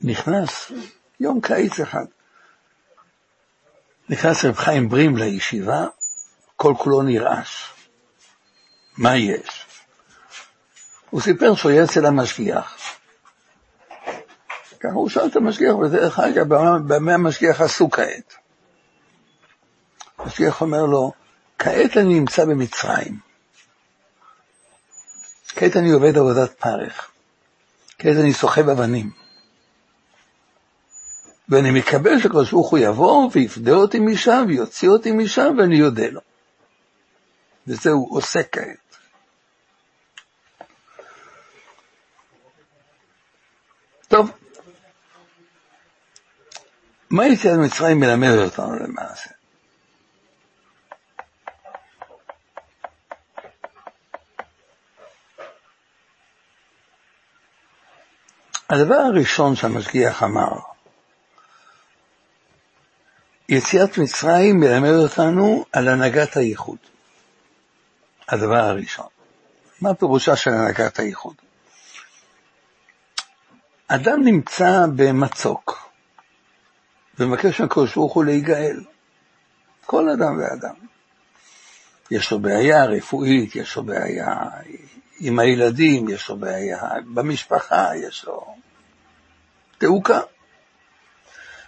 נכנס 0.00 0.72
יום 1.20 1.40
קיץ 1.40 1.80
אחד. 1.80 2.04
נכנס 4.08 4.44
רב 4.44 4.56
חיים 4.56 4.88
ברים 4.88 5.16
לישיבה, 5.16 5.86
כל 6.56 6.74
כולו 6.78 7.02
נרעש. 7.02 7.77
מה 8.98 9.16
יש? 9.16 9.66
הוא 11.10 11.20
סיפר 11.20 11.54
שהוא 11.54 11.70
היה 11.70 11.84
אצל 11.84 12.06
המשגיח. 12.06 12.98
ככה 14.80 14.92
הוא 14.92 15.08
שאל 15.08 15.26
את 15.26 15.36
המשגיח, 15.36 15.74
ודרך 15.74 16.18
אגב, 16.18 16.48
במה 16.88 17.14
המשגיח 17.14 17.60
עשו 17.60 17.90
כעת? 17.90 18.34
המשגיח 20.18 20.60
אומר 20.60 20.86
לו, 20.86 21.12
כעת 21.58 21.96
אני 21.96 22.20
נמצא 22.20 22.44
במצרים. 22.44 23.18
כעת 25.48 25.76
אני 25.76 25.90
עובד 25.90 26.18
עבודת 26.18 26.52
פרך. 26.52 27.10
כעת 27.98 28.16
אני 28.20 28.32
סוחב 28.32 28.68
אבנים. 28.68 29.10
ואני 31.48 31.70
מקבל 31.70 32.20
שקדוש 32.20 32.50
ברוך 32.50 32.70
הוא 32.70 32.78
יבוא 32.78 33.30
ויפדה 33.32 33.72
אותי 33.72 33.98
משם 33.98 34.44
ויוציא 34.48 34.88
אותי 34.88 35.12
משם 35.12 35.54
ואני 35.58 35.76
יודע 35.76 36.10
לו. 36.10 36.20
וזה 37.66 37.90
הוא 37.90 38.16
עושה 38.16 38.42
כעת. 38.42 38.87
טוב, 44.08 44.30
מה 47.10 47.26
יציאת 47.26 47.58
מצרים 47.58 48.00
מלמד 48.00 48.28
אותנו 48.28 48.76
למעשה? 48.76 49.30
הדבר 58.70 58.94
הראשון 58.94 59.56
שהמשגיח 59.56 60.22
אמר, 60.22 60.58
יציאת 63.48 63.98
מצרים 63.98 64.60
מלמד 64.60 64.92
אותנו 65.02 65.64
על 65.72 65.88
הנהגת 65.88 66.36
הייחוד. 66.36 66.78
הדבר 68.28 68.56
הראשון. 68.56 69.06
מה 69.80 69.94
פירושה 69.94 70.36
של 70.36 70.50
הנהגת 70.50 70.98
הייחוד? 70.98 71.34
אדם 73.88 74.24
נמצא 74.24 74.86
במצוק 74.96 75.90
ומבקש 77.18 77.60
מהקדוש 77.60 77.94
ברוך 77.94 78.12
הוא 78.12 78.24
להיגאל. 78.24 78.80
כל 79.86 80.08
אדם 80.08 80.38
ואדם. 80.38 80.74
יש 82.10 82.30
לו 82.30 82.38
בעיה 82.38 82.84
רפואית, 82.84 83.56
יש 83.56 83.76
לו 83.76 83.82
בעיה 83.82 84.34
עם 85.20 85.38
הילדים, 85.38 86.08
יש 86.08 86.28
לו 86.28 86.36
בעיה 86.36 86.80
במשפחה, 87.14 87.96
יש 87.96 88.24
לו 88.24 88.56
תעוקה. 89.78 90.20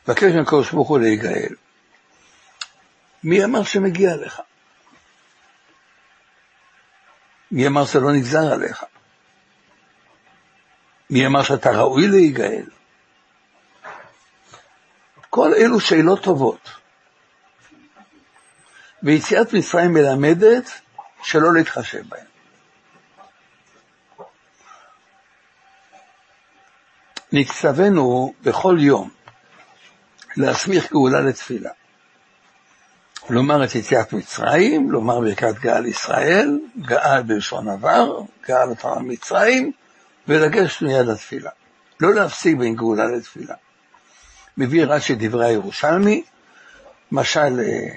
מבקש 0.08 0.32
מהקדוש 0.32 0.72
ברוך 0.72 0.88
הוא 0.88 0.98
להיגאל. 0.98 1.54
מי 3.24 3.44
אמר 3.44 3.62
שמגיע 3.62 4.16
לך? 4.16 4.42
מי 7.50 7.66
אמר 7.66 7.86
שזה 7.86 8.00
לא 8.00 8.12
נגזר 8.12 8.52
עליך? 8.52 8.84
מי 11.10 11.26
אמר 11.26 11.42
שאתה 11.42 11.70
ראוי 11.70 12.08
להיגאל? 12.08 12.64
כל 15.30 15.54
אלו 15.54 15.80
שאלות 15.80 16.22
טובות. 16.22 16.70
ויציאת 19.02 19.52
מצרים 19.52 19.92
מלמדת 19.92 20.70
שלא 21.22 21.54
להתחשב 21.54 22.02
בהן. 22.08 22.24
נצטווינו 27.32 28.34
בכל 28.42 28.76
יום 28.80 29.10
להסמיך 30.36 30.92
גאולה 30.92 31.20
לתפילה. 31.20 31.70
לומר 33.30 33.64
את 33.64 33.74
יציאת 33.74 34.12
מצרים, 34.12 34.90
לומר 34.90 35.20
ברכת 35.20 35.54
גאל 35.60 35.86
ישראל, 35.86 36.60
גאל 36.80 37.22
בלשון 37.22 37.68
עבר, 37.68 38.20
גאל 38.48 38.68
אותם 38.68 39.08
מצרים, 39.08 39.72
ולגשת 40.28 40.82
מיד 40.82 41.06
לתפילה. 41.06 41.50
לא 42.00 42.14
להפסיק 42.14 42.56
בין 42.56 42.76
גאולה 42.76 43.04
לתפילה. 43.06 43.54
מביא 44.56 44.84
רש"י 44.84 45.14
דברי 45.14 45.46
הירושלמי, 45.46 46.22
משל 47.12 47.60
אה, 47.60 47.88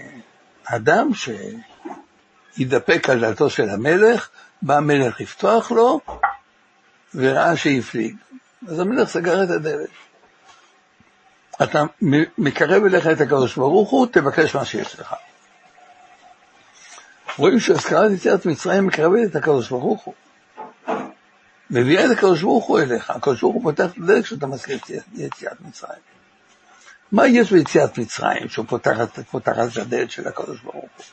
אדם 0.65 1.09
שהתדפק 2.55 3.09
על 3.09 3.19
דלתו 3.19 3.49
של 3.49 3.69
המלך, 3.69 4.29
בא 4.61 4.77
המלך 4.77 5.21
לפתוח 5.21 5.71
לו, 5.71 5.99
וראה 7.15 7.57
שהפליג. 7.57 8.15
אז 8.67 8.79
המלך 8.79 9.09
סגר 9.09 9.43
את 9.43 9.49
הדלת. 9.49 9.89
אתה 11.63 11.83
מקרב 12.37 12.83
אליך 12.83 13.07
את 13.07 13.21
הקדוש 13.21 13.55
ברוך 13.55 13.89
הוא, 13.89 14.07
תבקש 14.11 14.55
מה 14.55 14.65
שיש 14.65 14.99
לך. 14.99 15.15
רואים 17.37 17.59
שהזכרת 17.59 18.11
יציאת 18.11 18.45
מצרים 18.45 18.87
מקרבת 18.87 19.31
את 19.31 19.35
הקדוש 19.35 19.69
ברוך 19.69 20.03
הוא. 20.03 20.13
מביאה 21.69 22.05
את 22.05 22.11
הקדוש 22.11 22.41
ברוך 22.41 22.65
הוא 22.65 22.79
אליך, 22.79 23.09
הקדוש 23.09 23.41
ברוך 23.41 23.55
הוא 23.55 23.63
פותח 23.63 23.85
את 23.91 23.97
הדלת 23.97 24.23
כשאתה 24.23 24.47
מזכיר 24.47 24.77
את 24.77 24.89
יציאת 25.13 25.61
מצרים. 25.61 26.01
מה 27.11 27.27
יש 27.27 27.51
ביציאת 27.51 27.97
מצרים 27.97 28.49
שהוא 28.49 28.65
פותח 28.69 28.97
את 29.37 29.47
הדלת 29.77 30.11
של 30.11 30.27
הקדוש 30.27 30.61
ברוך 30.61 30.75
הוא? 30.75 31.05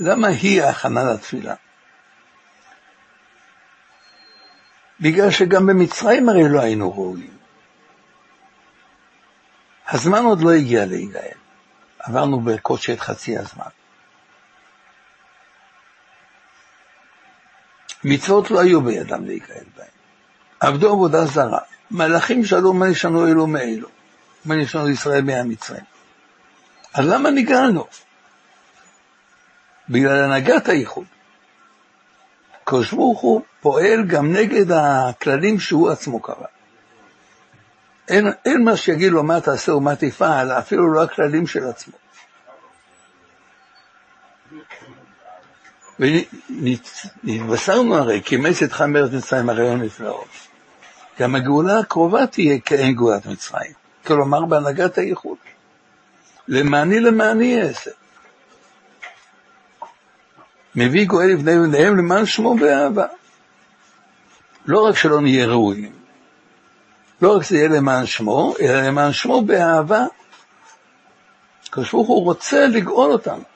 למה 0.00 0.28
היא 0.28 0.62
ההכנה 0.62 1.04
לתפילה? 1.04 1.54
בגלל 5.00 5.30
שגם 5.30 5.66
במצרים 5.66 6.28
הרי 6.28 6.48
לא 6.48 6.60
היינו 6.60 6.92
ראויים. 6.92 7.36
הזמן 9.88 10.24
עוד 10.24 10.40
לא 10.40 10.50
הגיע 10.50 10.86
להיגאל, 10.86 11.38
עברנו 11.98 12.40
בקושי 12.40 12.92
את 12.92 13.00
חצי 13.00 13.38
הזמן. 13.38 13.83
מצוות 18.04 18.50
לא 18.50 18.60
היו 18.60 18.80
בידם 18.80 19.24
להיגאל 19.24 19.64
בהם. 19.76 19.86
עבדו 20.60 20.92
עבודה 20.92 21.24
זרה. 21.24 21.58
מלאכים 21.90 22.44
שאלו 22.44 22.72
מה 22.72 22.88
נשנו 22.88 23.26
אלו 23.26 23.46
מאלו. 23.46 23.88
מה 24.44 24.56
נשנו 24.56 24.88
ישראל 24.88 25.22
מהמצרים. 25.24 25.84
אז 26.94 27.06
למה 27.06 27.30
נגאלנו? 27.30 27.86
בגלל 29.88 30.24
הנהגת 30.24 30.68
הייחוד. 30.68 31.04
הקדוש 32.62 32.92
ברוך 32.92 33.20
הוא 33.20 33.42
פועל 33.60 34.06
גם 34.06 34.32
נגד 34.32 34.72
הכללים 34.72 35.60
שהוא 35.60 35.90
עצמו 35.90 36.20
קבע. 36.20 36.46
אין, 38.08 38.26
אין 38.44 38.64
מה 38.64 38.76
שיגיד 38.76 39.12
לו 39.12 39.22
מה 39.22 39.40
תעשה 39.40 39.74
ומה 39.74 39.96
תפעל, 39.96 40.52
אפילו 40.52 40.92
לא 40.92 41.02
הכללים 41.02 41.46
של 41.46 41.66
עצמו. 41.66 41.94
ונתבשרנו 45.98 47.96
הרי, 47.96 48.22
כי 48.24 48.36
מצאתך 48.36 48.80
מארץ 48.80 49.12
מצרים 49.12 49.50
הרי 49.50 49.62
לא 49.62 49.76
נפלאות. 49.76 50.28
גם 51.20 51.34
הגאולה 51.34 51.78
הקרובה 51.78 52.26
תהיה 52.26 52.60
כאין 52.60 52.94
גאולת 52.94 53.26
מצרים. 53.26 53.72
כלומר, 54.06 54.44
בהנהגת 54.44 54.98
הייחוד. 54.98 55.36
למעני 56.48 57.00
למעני 57.00 57.62
אעשה. 57.62 57.90
מביא 60.74 61.06
גואל 61.06 61.26
לבני 61.26 61.58
בניהם 61.58 61.96
למען 61.96 62.26
שמו 62.26 62.56
באהבה. 62.56 63.06
לא 64.66 64.86
רק 64.86 64.96
שלא 64.96 65.20
נהיה 65.20 65.46
ראויים, 65.46 65.92
לא 67.22 67.36
רק 67.36 67.42
שזה 67.42 67.56
יהיה 67.56 67.68
למען 67.68 68.06
שמו, 68.06 68.54
אלא 68.60 68.82
למען 68.82 69.12
שמו 69.12 69.42
באהבה. 69.42 70.06
הקדוש 71.68 71.92
ברוך 71.92 72.08
הוא 72.08 72.24
רוצה 72.24 72.66
לגאול 72.66 73.12
אותנו. 73.12 73.53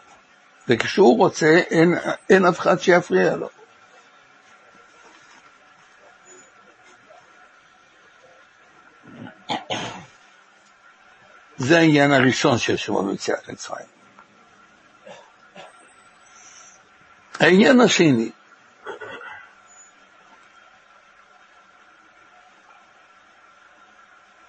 וכשהוא 0.68 1.18
רוצה, 1.18 1.46
אין, 1.70 1.94
אין 2.30 2.46
אף 2.46 2.60
אחד 2.60 2.80
שיפריע 2.80 3.36
לו. 3.36 3.48
זה 11.56 11.78
העניין 11.78 12.12
הראשון 12.12 12.58
של 12.58 12.76
שמעון 12.76 13.10
ביציאת 13.10 13.48
מצרים. 13.48 13.86
העניין 17.40 17.80
השני, 17.80 18.30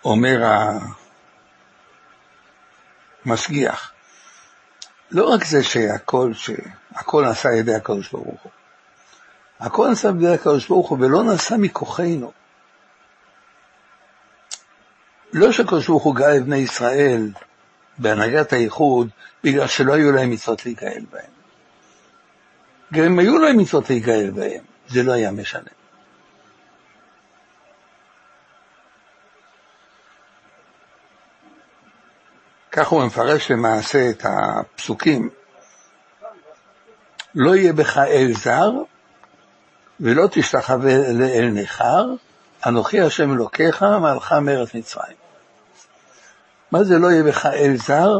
אומר 0.03 0.39
המשגיח, 3.25 3.93
לא 5.12 5.30
רק 5.30 5.45
זה 5.45 5.63
שהכל, 5.63 6.34
שהכל 6.34 7.26
נעשה 7.26 7.50
על 7.50 7.56
ידי 7.56 7.76
הקדוש 7.76 8.12
ברוך 8.12 8.41
הוא, 8.43 8.52
הכל 9.60 9.88
נעשה 9.89 10.10
על 10.10 10.15
ידי 10.15 10.34
הקדוש 10.34 10.67
ברוך 10.67 10.89
הוא 10.89 10.98
ולא 11.02 11.24
נעשה 11.24 11.58
מכוחנו. 11.58 12.32
לא 15.34 15.52
שהקדוש 15.52 15.88
ברוך 15.88 16.04
הוא 16.04 16.15
גאל 16.15 16.36
לבני 16.36 16.58
ישראל 16.58 17.32
בהנהגת 17.98 18.54
הייחוד 18.54 19.10
בגלל 19.43 19.67
שלא 19.67 19.93
היו 19.93 20.12
להם 20.12 20.30
מצוות 20.30 20.65
להיגאל 20.65 21.06
בהם. 21.12 21.32
גם 22.93 23.04
אם 23.04 23.19
היו 23.19 23.38
להם 23.38 23.58
מצוות 23.58 23.89
להיגאל 23.89 24.32
בהם, 24.32 24.63
זה 24.88 25.04
לא 25.04 25.12
היה 25.12 25.32
משנה. 25.32 25.79
כך 32.71 32.88
הוא 32.88 33.05
מפרש 33.05 33.51
למעשה 33.51 34.10
את 34.10 34.25
הפסוקים. 34.25 35.29
לא 37.36 37.55
יהיה 37.55 37.73
בך 37.73 37.97
אל 37.97 38.32
זר, 38.34 38.71
ולא 39.99 40.27
תשתחווה 40.32 41.13
לאל 41.13 41.49
נכר, 41.53 42.05
אנוכי 42.65 43.01
השם 43.01 43.34
אלוקיך, 43.34 43.84
מעלך 43.84 44.34
מארץ 44.34 44.73
מצרים. 44.73 45.17
מה 46.71 46.84
זה 46.84 46.99
לא 46.99 47.12
יהיה 47.12 47.23
בך 47.23 47.45
אל 47.45 47.75
זר, 47.77 48.19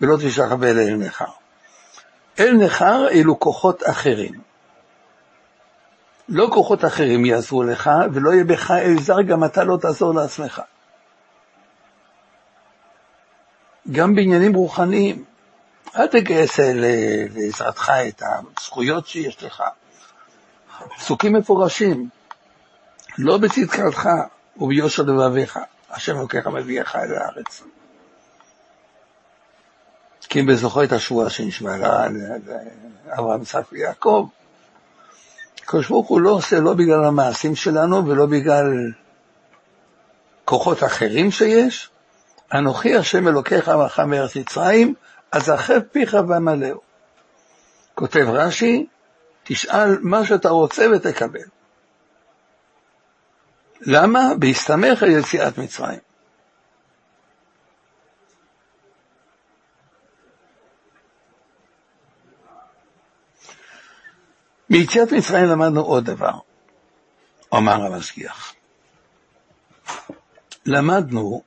ולא 0.00 0.16
תשתחווה 0.16 0.72
לאל 0.72 0.96
נכר? 0.96 1.24
אל 2.40 2.52
נכר 2.52 3.08
אלו 3.08 3.40
כוחות 3.40 3.82
אחרים. 3.86 4.40
לא 6.28 6.48
כוחות 6.52 6.84
אחרים 6.84 7.24
יעזרו 7.24 7.62
לך, 7.62 7.90
ולא 8.12 8.30
יהיה 8.30 8.44
בך 8.44 8.70
אל 8.70 8.98
זר, 8.98 9.22
גם 9.22 9.44
אתה 9.44 9.64
לא 9.64 9.76
תעזור 9.76 10.14
לעצמך. 10.14 10.62
גם 13.92 14.14
בעניינים 14.14 14.54
רוחניים. 14.54 15.24
אל 15.96 16.06
תגייס 16.06 16.58
לעזרתך 16.58 17.92
את 18.08 18.22
הזכויות 18.58 19.06
שיש 19.06 19.42
לך. 19.42 19.62
פסוקים 20.96 21.32
מפורשים, 21.32 22.08
לא 23.18 23.38
בצדקתך 23.38 24.08
וביושר 24.56 25.02
לבביך, 25.02 25.58
השם 25.90 26.16
לוקח 26.16 26.46
מביאך 26.46 26.96
אל 26.96 27.14
הארץ. 27.14 27.62
כי 30.28 30.40
אם 30.40 30.46
בזוכו 30.46 30.82
את 30.82 30.92
השבועה 30.92 31.30
שנשמע 31.30 31.76
לאברהם, 31.76 33.42
יצחק 33.42 33.64
ויעקב, 33.72 34.28
הקדוש 35.62 35.88
ברוך 35.88 36.08
הוא 36.08 36.20
לא 36.20 36.30
עושה 36.30 36.60
לא 36.60 36.74
בגלל 36.74 37.04
המעשים 37.04 37.56
שלנו 37.56 38.06
ולא 38.06 38.26
בגלל 38.26 38.92
כוחות 40.44 40.84
אחרים 40.84 41.30
שיש, 41.30 41.90
אנוכי 42.52 42.96
השם 42.96 43.28
אלוקיך 43.28 43.68
עמך 43.68 44.00
מארץ 44.00 44.36
מצרים, 44.36 44.94
אז 45.32 45.50
אכב 45.54 45.80
פיך 45.80 46.16
ואמלאו. 46.28 46.80
כותב 47.94 48.26
רש"י, 48.28 48.86
תשאל 49.44 49.98
מה 50.00 50.24
שאתה 50.24 50.48
רוצה 50.48 50.86
ותקבל. 50.92 51.40
למה? 53.80 54.20
בהסתמך 54.38 55.02
על 55.02 55.10
יציאת 55.10 55.58
מצרים. 55.58 55.98
מיציאת 64.70 65.12
מצרים 65.12 65.44
למדנו 65.44 65.80
עוד 65.80 66.04
דבר, 66.04 66.38
אמר 67.54 67.86
המשגיח. 67.86 68.54
למדנו 70.66 71.42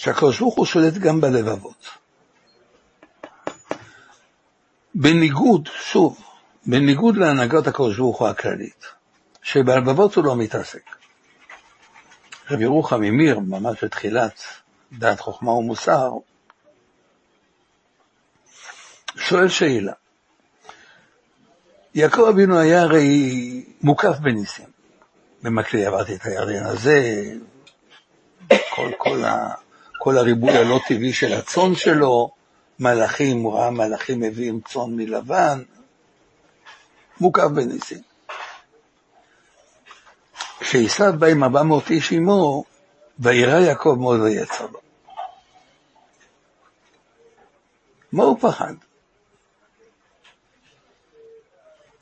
שהקדוש 0.00 0.40
ברוך 0.40 0.54
הוא 0.54 0.66
שולט 0.66 0.94
גם 0.94 1.20
בלבבות. 1.20 1.88
בניגוד, 4.94 5.68
שוב, 5.74 6.20
בניגוד 6.66 7.16
להנהגת 7.16 7.66
הקדוש 7.66 7.96
ברוך 7.96 8.18
הוא 8.20 8.28
הכללית, 8.28 8.84
שבלבבות 9.42 10.14
הוא 10.14 10.24
לא 10.24 10.36
מתעסק. 10.36 10.82
רבי 12.50 12.62
ירוחם 12.62 13.00
ממיר, 13.00 13.38
ממש 13.38 13.84
בתחילת 13.84 14.42
דעת 14.92 15.20
חוכמה 15.20 15.50
ומוסר, 15.50 16.10
שואל 19.16 19.48
שאלה. 19.48 19.92
יעקב 21.94 22.26
אבינו 22.28 22.58
היה 22.58 22.82
הרי 22.82 23.64
מוקף 23.82 24.18
בניסים. 24.22 24.66
במקלי 25.42 25.86
עברתי 25.86 26.14
את 26.14 26.24
הירדן 26.24 26.66
הזה, 26.66 27.24
כל, 28.48 28.90
כל, 28.98 29.24
ה, 29.24 29.54
כל 30.02 30.18
הריבוי 30.18 30.50
הלא 30.50 30.80
טבעי 30.88 31.12
של 31.12 31.32
הצאן 31.32 31.74
שלו, 31.74 32.30
מלאכים, 32.78 33.42
הוא 33.42 33.54
ראה 33.54 33.70
מלאכים 33.70 34.20
מביאים 34.20 34.60
צאן 34.68 34.96
מלבן, 34.96 35.62
מוקף 37.20 37.44
בניסים. 37.54 38.02
כשעשיו 40.60 41.12
בא 41.18 41.26
עם 41.26 41.44
400 41.44 41.90
איש 41.90 42.12
עמו, 42.12 42.64
וירא 43.18 43.60
יעקב 43.60 43.96
מאוד 43.98 44.20
ויצר 44.20 44.66
לו. 44.66 44.80
מה 48.12 48.24
הוא 48.24 48.38
פחד? 48.40 48.74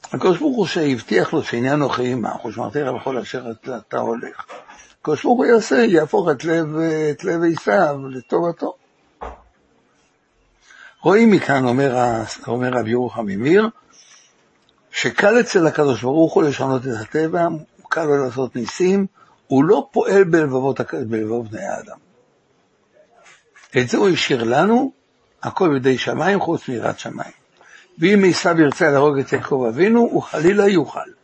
הקדוש 0.05 0.39
ברוך 0.39 0.57
הוא 0.57 0.67
שהבטיח 0.67 1.33
לו 1.33 1.43
שעניין 1.43 1.73
אנוכי 1.73 2.13
עמך, 2.13 2.45
ושמרתי 2.45 2.81
לך 2.81 2.95
בכל 3.01 3.19
אשר 3.19 3.51
אתה 3.89 3.99
הולך. 3.99 4.45
הקדוש 5.09 5.25
ברוך 5.25 5.39
הוא 5.39 5.47
יעשה, 5.47 5.77
יהפוך 5.77 6.29
את 6.31 6.45
לב, 6.45 6.77
את 7.11 7.25
לב 7.25 7.41
עשיו 7.53 8.09
לטובתו. 8.11 8.75
רואים 11.03 11.31
מכאן, 11.31 11.65
אומר, 11.65 11.97
אומר 12.47 12.71
רבי 12.73 12.91
ירוחם 12.91 13.27
ממיר, 13.27 13.69
שקל 14.91 15.41
אצל 15.41 15.67
הקדוש 15.67 16.03
ברוך 16.03 16.35
הוא 16.35 16.43
לשנות 16.43 16.83
את 16.83 16.93
הטבע, 17.01 17.49
קל 17.89 18.05
לו 18.05 18.25
לעשות 18.25 18.57
ניסים, 18.57 19.07
הוא 19.47 19.65
לא 19.65 19.89
פועל 19.93 20.25
בלבבות, 20.25 20.81
בלבבות 21.09 21.51
בני 21.51 21.65
האדם. 21.65 21.97
את 23.79 23.89
זה 23.89 23.99
הוא 23.99 24.09
השאיר 24.09 24.45
לנו, 24.45 24.93
הכל 25.43 25.69
בידי 25.69 25.99
שמיים 25.99 26.41
חוץ 26.41 26.69
מיראת 26.69 26.99
שמיים. 26.99 27.33
ואם 27.99 28.25
עשיו 28.31 28.61
ירצה 28.61 28.91
להרוג 28.91 29.19
את 29.19 29.33
יעקב 29.33 29.67
אבינו, 29.69 30.01
הוא 30.01 30.23
חלילה 30.23 30.69
יוכל. 30.69 31.18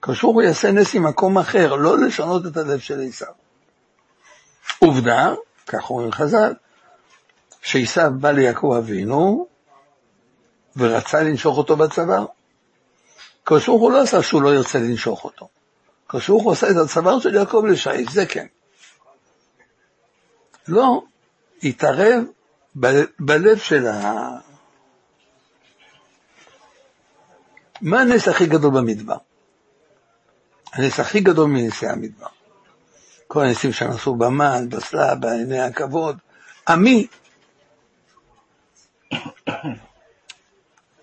קשור 0.00 0.34
הוא 0.34 0.42
יעשה 0.42 0.72
נס 0.72 0.94
ממקום 0.94 1.38
אחר, 1.38 1.74
לא 1.74 1.98
לשנות 1.98 2.46
את 2.46 2.56
הלב 2.56 2.78
של 2.78 3.00
עשיו. 3.08 3.32
עובדה, 4.78 5.34
כך 5.66 5.90
אומרים 5.90 6.12
חז"ל, 6.12 6.54
שעשיו 7.62 8.10
בא 8.20 8.30
ליעקב 8.30 8.74
אבינו 8.78 9.46
ורצה 10.76 11.22
לנשוך 11.22 11.58
אותו 11.58 11.76
בצוואר. 11.76 12.26
קשור 13.44 13.80
הוא 13.80 13.92
לא 13.92 14.02
עשה 14.02 14.22
שהוא 14.22 14.42
לא 14.42 14.54
ירצה 14.54 14.78
לנשוך 14.78 15.24
אותו. 15.24 15.48
קשור 16.06 16.42
הוא 16.42 16.52
עשה 16.52 16.70
את 16.70 16.76
הצוואר 16.84 17.20
של 17.20 17.34
יעקב 17.34 17.62
לשייך, 17.68 18.10
זה 18.10 18.26
כן. 18.26 18.46
לא, 20.68 21.02
התערב 21.62 22.24
בלב 23.18 23.58
של 23.58 23.86
ה... 23.86 24.28
מה 27.80 28.00
הנס 28.00 28.28
הכי 28.28 28.46
גדול 28.46 28.70
במדבר? 28.70 29.16
הנס 30.72 31.00
הכי 31.00 31.20
גדול 31.20 31.50
מנשי 31.50 31.86
המדבר. 31.86 32.26
כל 33.26 33.44
הניסים 33.44 33.72
שנעשו 33.72 34.14
במן, 34.14 34.68
בסלה, 34.68 35.14
בעיני 35.14 35.60
הכבוד. 35.60 36.18
עמי, 36.68 37.06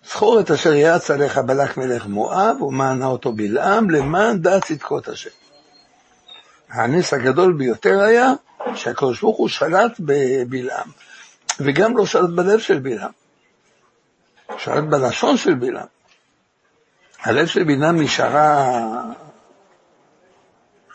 זכור 0.09 0.39
את 0.39 0.51
אשר 0.51 0.73
יעץ 0.73 1.11
עליך 1.11 1.37
בלק 1.37 1.77
מלך 1.77 2.05
מואב, 2.05 2.61
ומענה 2.61 3.05
אותו 3.05 3.31
בלעם, 3.31 3.89
למען 3.89 4.41
דעת 4.41 4.65
צדקות 4.65 5.07
השם. 5.07 5.29
הנס 6.69 7.13
הגדול 7.13 7.53
ביותר 7.53 7.99
היה 7.99 8.33
שהקדוש 8.75 9.21
ברוך 9.21 9.37
הוא 9.37 9.49
שלט 9.49 9.99
בבלעם, 9.99 10.89
וגם 11.59 11.97
לא 11.97 12.05
שלט 12.05 12.29
בלב 12.29 12.59
של 12.59 12.79
בלעם, 12.79 13.11
שלט 14.57 14.83
בלשון 14.83 15.37
של 15.37 15.53
בלעם. 15.53 15.87
הלב 17.23 17.47
של 17.47 17.63
בלעם 17.63 18.01
נשארה 18.01 18.81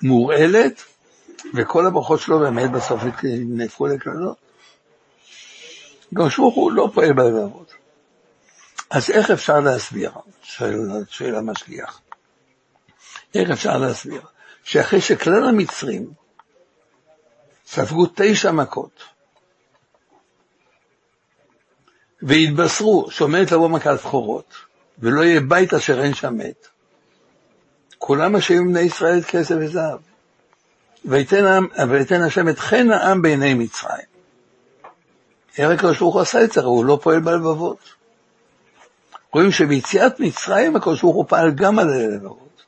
מורעלת, 0.02 0.82
וכל 1.54 1.86
הברכות 1.86 2.20
שלו 2.20 2.38
באמת 2.38 2.70
בסוף 2.70 3.02
נהפכו 3.46 3.86
לקללות. 3.86 4.36
הקדוש 6.12 6.36
ברוך 6.36 6.54
הוא 6.54 6.72
לא 6.72 6.90
פועל 6.94 7.12
בלבבות. 7.12 7.74
אז 8.90 9.10
איך 9.10 9.30
אפשר 9.30 9.60
להסביר? 9.60 10.12
שואל 11.08 11.34
המשגיח. 11.34 12.00
איך 13.34 13.50
אפשר 13.50 13.78
להסביר? 13.78 14.22
שאחרי 14.64 15.00
שכלל 15.00 15.48
המצרים 15.48 16.12
ספגו 17.66 18.06
תשע 18.14 18.52
מכות, 18.52 19.02
והתבשרו 22.22 23.10
שעומדת 23.10 23.52
לבוא 23.52 23.68
מכת 23.68 23.90
בכורות, 23.94 24.54
ולא 24.98 25.24
יהיה 25.24 25.40
בית 25.40 25.74
אשר 25.74 26.02
אין 26.02 26.14
שם 26.14 26.34
מת. 26.38 26.68
כולם 28.00 28.36
אשמים 28.36 28.68
בני 28.68 28.80
ישראל 28.80 29.18
את 29.18 29.24
כסף 29.24 29.54
וזהב. 29.60 29.98
ויתן 31.04 32.22
השם 32.26 32.48
את 32.48 32.58
חן 32.58 32.90
העם 32.90 33.22
בעיני 33.22 33.54
מצרים. 33.54 34.06
איך 35.58 35.70
הקדוש 35.70 35.98
ברוך 35.98 36.14
הוא 36.14 36.22
עשה 36.22 36.44
את 36.44 36.52
זה, 36.52 36.60
הוא 36.60 36.84
לא 36.84 36.98
פועל 37.02 37.20
בלבבות. 37.20 37.78
רואים 39.32 39.50
שביציאת 39.50 40.20
מצרים 40.20 40.76
הקדוש 40.76 41.02
ברוך 41.02 41.16
הוא 41.16 41.24
פעל 41.28 41.50
גם 41.50 41.78
על 41.78 41.88
הלבבות. 41.90 42.62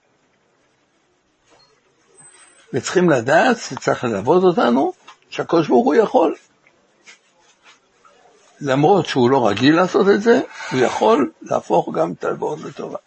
וצריכים 2.73 3.11
לדעת, 3.11 3.57
צריך 3.81 4.05
ללוות 4.05 4.43
אותנו, 4.43 4.93
שהקדוש 5.31 5.69
ברוך 5.69 5.85
הוא 5.85 5.95
יכול. 5.95 6.35
למרות 8.61 9.07
שהוא 9.07 9.31
לא 9.31 9.49
רגיל 9.49 9.77
לעשות 9.77 10.07
את 10.15 10.23
זה, 10.23 10.41
הוא 10.73 10.81
יכול 10.81 11.31
להפוך 11.43 11.89
גם 11.95 12.13
את 12.13 12.25
הלוואות 12.25 12.61
לטובה. 12.61 12.99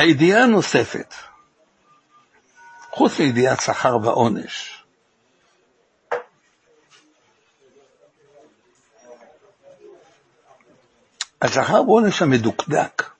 הידיעה 0.00 0.42
הנוספת, 0.42 1.14
חוץ 2.90 3.18
מידיעת 3.18 3.60
שכר 3.60 3.96
ועונש, 4.02 4.84
השכר 11.42 11.82
ועונש 11.82 12.22
המדוקדק 12.22 13.10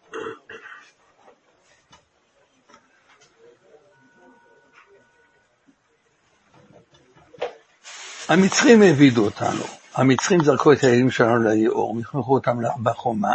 המצרים 8.29 8.83
העבידו 8.83 9.25
אותנו, 9.25 9.65
המצרים 9.95 10.45
זרקו 10.45 10.73
את 10.73 10.83
הילדים 10.83 11.11
שלנו 11.11 11.49
ליאור, 11.49 11.97
נכנסו 11.99 12.33
אותם 12.35 12.59
בחומה, 12.83 13.35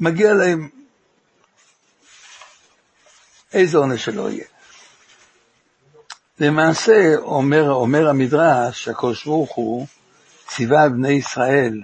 מגיע 0.00 0.34
להם 0.34 0.83
איזה 3.54 3.78
עונש 3.78 4.04
שלא 4.04 4.30
יהיה. 4.30 4.44
למעשה, 6.40 7.16
אומר, 7.16 7.70
אומר 7.70 8.08
המדרש, 8.08 8.84
שהקדוש 8.84 9.24
ברוך 9.24 9.54
הוא 9.54 9.86
ציווה 10.46 10.82
על 10.82 10.88
בני 10.88 11.12
ישראל 11.12 11.82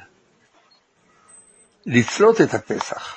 לצלות 1.87 2.41
את 2.41 2.55
הפסח. 2.55 3.17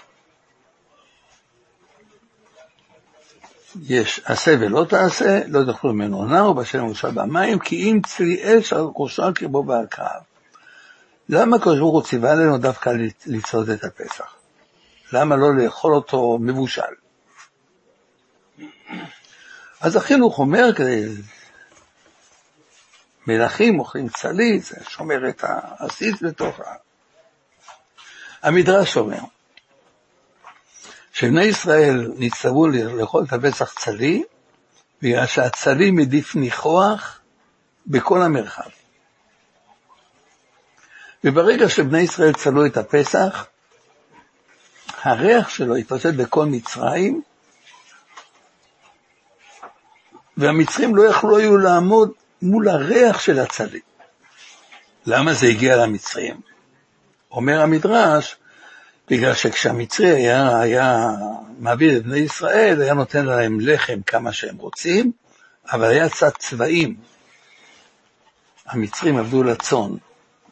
יש 3.81 4.21
עשה 4.25 4.55
ולא 4.59 4.85
תעשה, 4.89 5.41
לא 5.47 5.71
תאכלו 5.71 5.93
ממנו 5.93 6.25
נר 6.25 6.49
ובשל 6.49 6.81
מושל 6.81 7.11
במים, 7.11 7.59
כי 7.59 7.75
אם 7.75 7.99
צלי 8.07 8.59
אש 8.59 8.73
על 8.73 8.85
ראשה 8.95 9.29
כבו 9.35 9.63
בהקרב. 9.63 10.21
למה 11.29 11.55
הקדוש 11.55 11.79
ברוך 11.79 11.93
הוא 11.93 12.03
ציווה 12.03 12.31
עלינו 12.31 12.57
דווקא 12.57 12.93
לצלות 13.25 13.69
את 13.69 13.83
הפסח? 13.83 14.35
למה 15.13 15.35
לא 15.35 15.55
לאכול 15.55 15.95
אותו 15.95 16.37
מבושל? 16.41 16.81
אז 19.83 19.95
החינוך 19.95 20.39
אומר. 20.39 20.71
מלכים 23.27 23.79
אוכלים 23.79 24.09
צלית, 24.09 24.63
זה 24.63 24.75
שומר 24.89 25.29
את 25.29 25.43
העסיס 25.43 26.23
בתוך 26.23 26.59
ה... 26.59 26.63
המדרש 28.41 28.97
אומר, 28.97 29.19
שבני 31.13 31.43
ישראל 31.43 32.11
נצטוו 32.17 32.67
לאכול 32.67 33.23
את 33.27 33.33
הפסח 33.33 33.73
צלי, 33.73 34.23
בגלל 35.01 35.25
שהצלי 35.25 35.91
מדיף 35.91 36.35
ניחוח 36.35 37.19
בכל 37.87 38.21
המרחב. 38.21 38.69
וברגע 41.23 41.69
שבני 41.69 42.01
ישראל 42.01 42.33
צלו 42.33 42.65
את 42.65 42.77
הפסח, 42.77 43.45
הריח 45.01 45.49
שלו 45.49 45.75
התפשט 45.75 46.13
בכל 46.13 46.45
מצרים, 46.45 47.21
והמצרים 50.37 50.95
לא 50.95 51.03
יכלו 51.03 51.37
היו 51.37 51.57
לעמוד 51.57 52.11
מול 52.41 52.69
הריח 52.69 53.19
של 53.19 53.39
הצלי. 53.39 53.79
למה 55.05 55.33
זה 55.33 55.47
הגיע 55.47 55.75
למצרים? 55.75 56.41
אומר 57.31 57.61
המדרש, 57.61 58.35
בגלל 59.09 59.33
שכשהמצרי 59.33 60.09
היה, 60.09 60.59
היה 60.59 61.07
מעביר 61.59 61.97
את 61.97 62.03
בני 62.03 62.17
ישראל, 62.17 62.81
היה 62.81 62.93
נותן 62.93 63.25
להם 63.25 63.59
לחם 63.59 64.01
כמה 64.05 64.33
שהם 64.33 64.57
רוצים, 64.57 65.11
אבל 65.71 65.87
היה 65.87 66.09
צד 66.09 66.29
צבעים. 66.29 66.95
המצרים 68.65 69.17
עבדו 69.17 69.43
לצאן, 69.43 69.89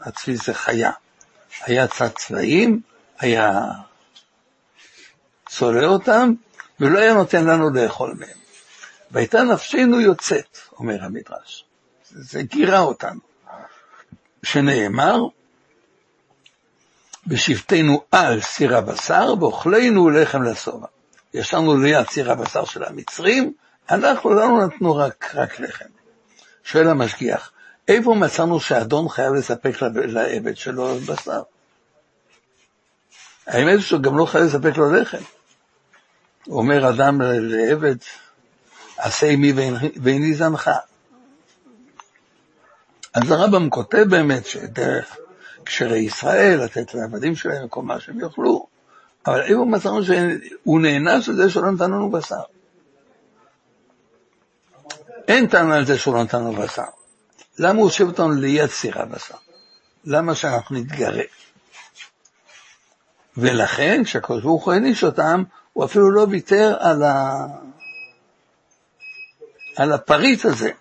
הצבי 0.01 0.35
זה 0.35 0.53
חיה. 0.53 0.91
היה 1.61 1.87
צד 1.87 2.07
צבעים, 2.07 2.81
היה 3.19 3.61
צולע 5.49 5.87
אותם, 5.87 6.33
ולא 6.79 6.99
היה 6.99 7.13
נותן 7.13 7.45
לנו 7.45 7.69
לאכול 7.69 8.15
מהם. 8.19 8.40
והייתה 9.11 9.43
נפשנו 9.43 10.01
יוצאת, 10.01 10.57
אומר 10.79 11.03
המדרש. 11.03 11.65
זה 12.09 12.41
גירה 12.43 12.79
אותנו. 12.79 13.19
שנאמר, 14.43 15.17
בשבתנו 17.27 18.03
על 18.11 18.41
סיר 18.41 18.77
הבשר, 18.77 19.33
ואוכלנו 19.39 20.09
לחם 20.09 20.43
לשובע. 20.43 20.87
ישבנו 21.33 21.77
ליד 21.77 22.07
סיר 22.09 22.31
הבשר 22.31 22.65
של 22.65 22.83
המצרים, 22.83 23.53
אנחנו 23.89 24.33
לא 24.33 24.65
נתנו 24.65 24.95
רק, 24.95 25.31
רק 25.35 25.59
לחם. 25.59 25.85
שואל 26.63 26.87
המשגיח, 26.87 27.51
איפה 27.87 28.15
מצאנו 28.15 28.59
שאדון 28.59 29.09
חייב 29.09 29.33
לספק 29.33 29.81
לעבד 29.81 30.57
שלו 30.57 30.95
בשר? 30.95 31.41
האמת 33.47 33.73
היא 33.73 33.81
שהוא 33.81 34.01
גם 34.01 34.17
לא 34.17 34.25
חייב 34.25 34.43
לספק 34.43 34.77
לו 34.77 34.93
לחם. 34.93 35.23
אומר 36.47 36.89
אדם 36.89 37.21
לעבד, 37.21 37.95
עשה 39.01 39.27
עמי 39.27 39.53
ואיני 40.03 40.33
זנך. 40.33 40.69
אז 43.13 43.31
הרמב"ם 43.31 43.69
כותב 43.69 44.05
באמת 44.09 44.45
שדרך 44.45 45.17
קשרי 45.63 45.99
ישראל, 45.99 46.59
לתת 46.63 46.93
לעבדים 46.93 47.35
שלהם 47.35 47.67
כל 47.67 47.81
מה 47.81 47.99
שהם 47.99 48.19
יאכלו, 48.19 48.67
אבל 49.27 49.41
איפה 49.41 49.65
מצאנו 49.65 50.03
שהוא 50.03 50.81
נהנה 50.81 51.21
של 51.21 51.35
זה 51.35 51.49
שלא 51.49 51.71
נתן 51.71 51.91
לנו 51.91 52.11
בשר? 52.11 52.41
אין 55.27 55.47
טענה 55.47 55.75
על 55.75 55.85
זה 55.85 55.97
שהוא 55.97 56.13
לא 56.13 56.23
נתן 56.23 56.39
לנו 56.39 56.53
בשר. 56.53 56.83
למה 57.59 57.79
הוא 57.79 57.87
יושב 57.87 58.07
אותנו 58.07 58.31
ליד 58.31 58.69
סיר 58.69 59.01
הבשר? 59.01 59.35
למה 60.05 60.35
שאנחנו 60.35 60.75
נתגרה? 60.75 61.23
ולכן, 63.37 64.03
כשהקדוש 64.03 64.43
ברוך 64.43 64.65
הוא 64.65 64.73
העניש 64.73 65.03
אותם, 65.03 65.43
הוא 65.73 65.85
אפילו 65.85 66.11
לא 66.11 66.25
ויתר 66.29 66.77
על, 66.79 67.03
ה... 67.03 67.45
על 69.75 69.93
הפריט 69.93 70.45
הזה 70.45 70.71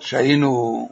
שהיינו 0.00 0.88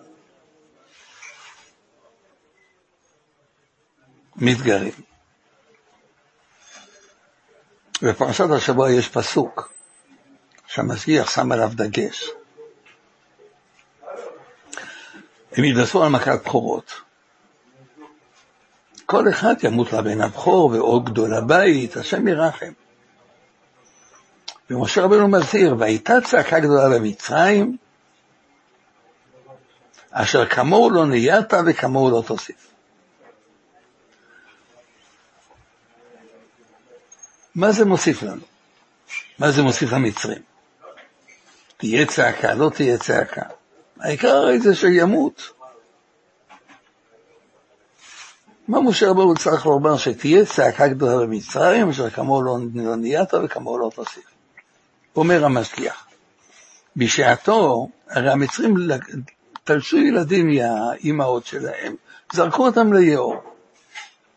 מתגרים. 4.36 4.92
בפרשת 8.02 8.50
השבוע 8.56 8.90
יש 8.90 9.08
פסוק 9.08 9.72
שהמשגיח 10.66 11.30
שם 11.30 11.52
עליו 11.52 11.70
דגש. 11.74 12.30
הם 15.52 15.64
יתבשרו 15.64 16.02
על 16.02 16.08
מכת 16.08 16.40
בכורות. 16.44 16.92
כל 19.06 19.28
אחד 19.28 19.54
ימות 19.62 19.92
לבן 19.92 20.20
הבכור 20.20 20.70
ועוד 20.70 21.04
גדול 21.04 21.34
הבית, 21.34 21.96
השם 21.96 22.28
ירחם. 22.28 22.72
ומשה 24.70 25.02
רבנו 25.02 25.28
מזהיר, 25.28 25.76
והייתה 25.78 26.20
צעקה 26.24 26.60
גדולה 26.60 26.88
במצרים, 26.88 27.76
אשר 30.10 30.46
כמוהו 30.46 30.90
לא 30.90 31.06
נייתה 31.06 31.60
וכמוהו 31.66 32.10
לא 32.10 32.22
תוסיף. 32.26 32.68
מה 37.54 37.72
זה 37.72 37.84
מוסיף 37.84 38.22
לנו? 38.22 38.42
מה 39.38 39.50
זה 39.50 39.62
מוסיף 39.62 39.92
למצרים? 39.92 40.42
תהיה 41.76 42.06
צעקה, 42.06 42.54
לא 42.54 42.70
תהיה 42.74 42.98
צעקה. 42.98 43.42
העיקר 44.00 44.28
הרי 44.28 44.60
זה 44.60 44.74
שימות. 44.74 45.52
מה 48.68 48.80
משה 48.80 49.10
רבנו 49.10 49.34
צריך 49.34 49.66
לומר? 49.66 49.96
שתהיה 49.96 50.46
צעקה 50.46 50.88
גדולה 50.88 51.26
במצרים, 51.26 51.88
אשר 51.88 52.10
כמוהו 52.10 52.42
לא, 52.42 52.58
לא 52.74 52.96
נייתה 52.96 53.44
וכמוהו 53.44 53.78
לא 53.78 53.90
תוסיף. 53.94 54.31
אומר 55.16 55.44
המשגיח, 55.44 56.06
בשעתו, 56.96 57.88
הרי 58.10 58.30
המצרים 58.30 58.76
תלשו 59.64 59.96
ילדים 59.96 60.48
מהאימהות 60.48 61.46
שלהם, 61.46 61.94
זרקו 62.32 62.66
אותם 62.66 62.92
ליאור. 62.92 63.42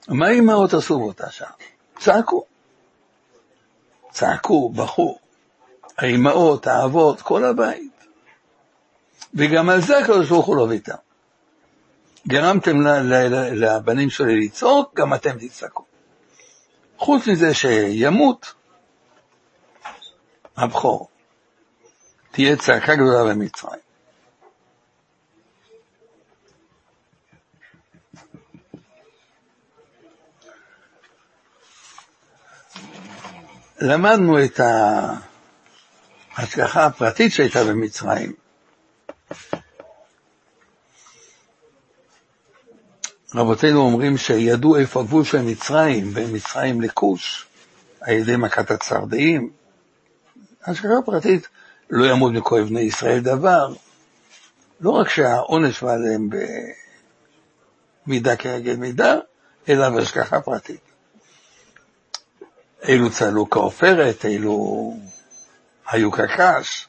מה 0.08 0.28
האימהות 0.28 0.74
עשו 0.74 1.00
באותה 1.00 1.32
שעה? 1.32 1.52
צעקו. 2.00 2.46
צעקו, 4.12 4.70
בכו. 4.70 5.18
האימהות, 5.98 6.68
האבות, 6.68 7.22
כל 7.22 7.46
הבית. 7.46 7.92
וגם 9.34 9.70
על 9.70 9.82
זה 9.82 9.98
הקדוש 9.98 10.30
ברוך 10.30 10.46
הוא 10.46 10.56
לא 10.56 10.62
ויתר. 10.62 10.96
גרמתם 12.28 12.82
לבנים 13.54 14.10
שלי 14.10 14.46
לצעוק, 14.46 15.00
גם 15.00 15.14
אתם 15.14 15.38
תצעקו. 15.40 15.84
חוץ 16.98 17.28
מזה 17.28 17.54
שימות 17.54 18.54
הבכור, 20.58 21.10
תהיה 22.32 22.56
צעקה 22.56 22.96
גדולה 22.96 23.24
במצרים. 23.34 23.80
למדנו 33.82 34.44
את 34.44 34.60
ההשגחה 36.38 36.86
הפרטית 36.86 37.32
שהייתה 37.32 37.64
במצרים. 37.64 38.34
רבותינו 43.36 43.80
אומרים 43.80 44.18
שידעו 44.18 44.78
איפה 44.78 45.00
הגבול 45.00 45.24
של 45.24 45.42
מצרים, 45.42 46.14
בין 46.14 46.36
מצרים 46.36 46.82
לכוש, 46.82 47.46
על 48.02 48.14
ידי 48.14 48.36
מכת 48.36 48.72
הצרדעים. 48.72 49.65
השגחה 50.68 51.02
פרטית, 51.06 51.48
לא 51.90 52.06
ימות 52.06 52.34
מכל 52.34 52.64
בני 52.64 52.82
ישראל 52.82 53.20
דבר. 53.20 53.74
לא 54.80 54.90
רק 54.90 55.10
שהעונש 55.10 55.84
בא 55.84 55.94
עליהם 55.94 56.30
במידה 58.08 58.36
כנגד 58.36 58.80
מידה, 58.80 59.16
אלא 59.70 59.90
בהשגחה 59.90 60.42
פרטית. 60.42 60.82
אילו 62.84 63.12
צלו 63.12 63.50
כעופרת, 63.50 64.26
אילו 64.26 64.94
היו 65.88 66.12
קקש. 66.12 66.88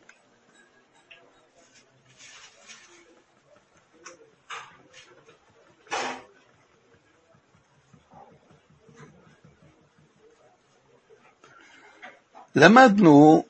למדנו, 12.56 13.44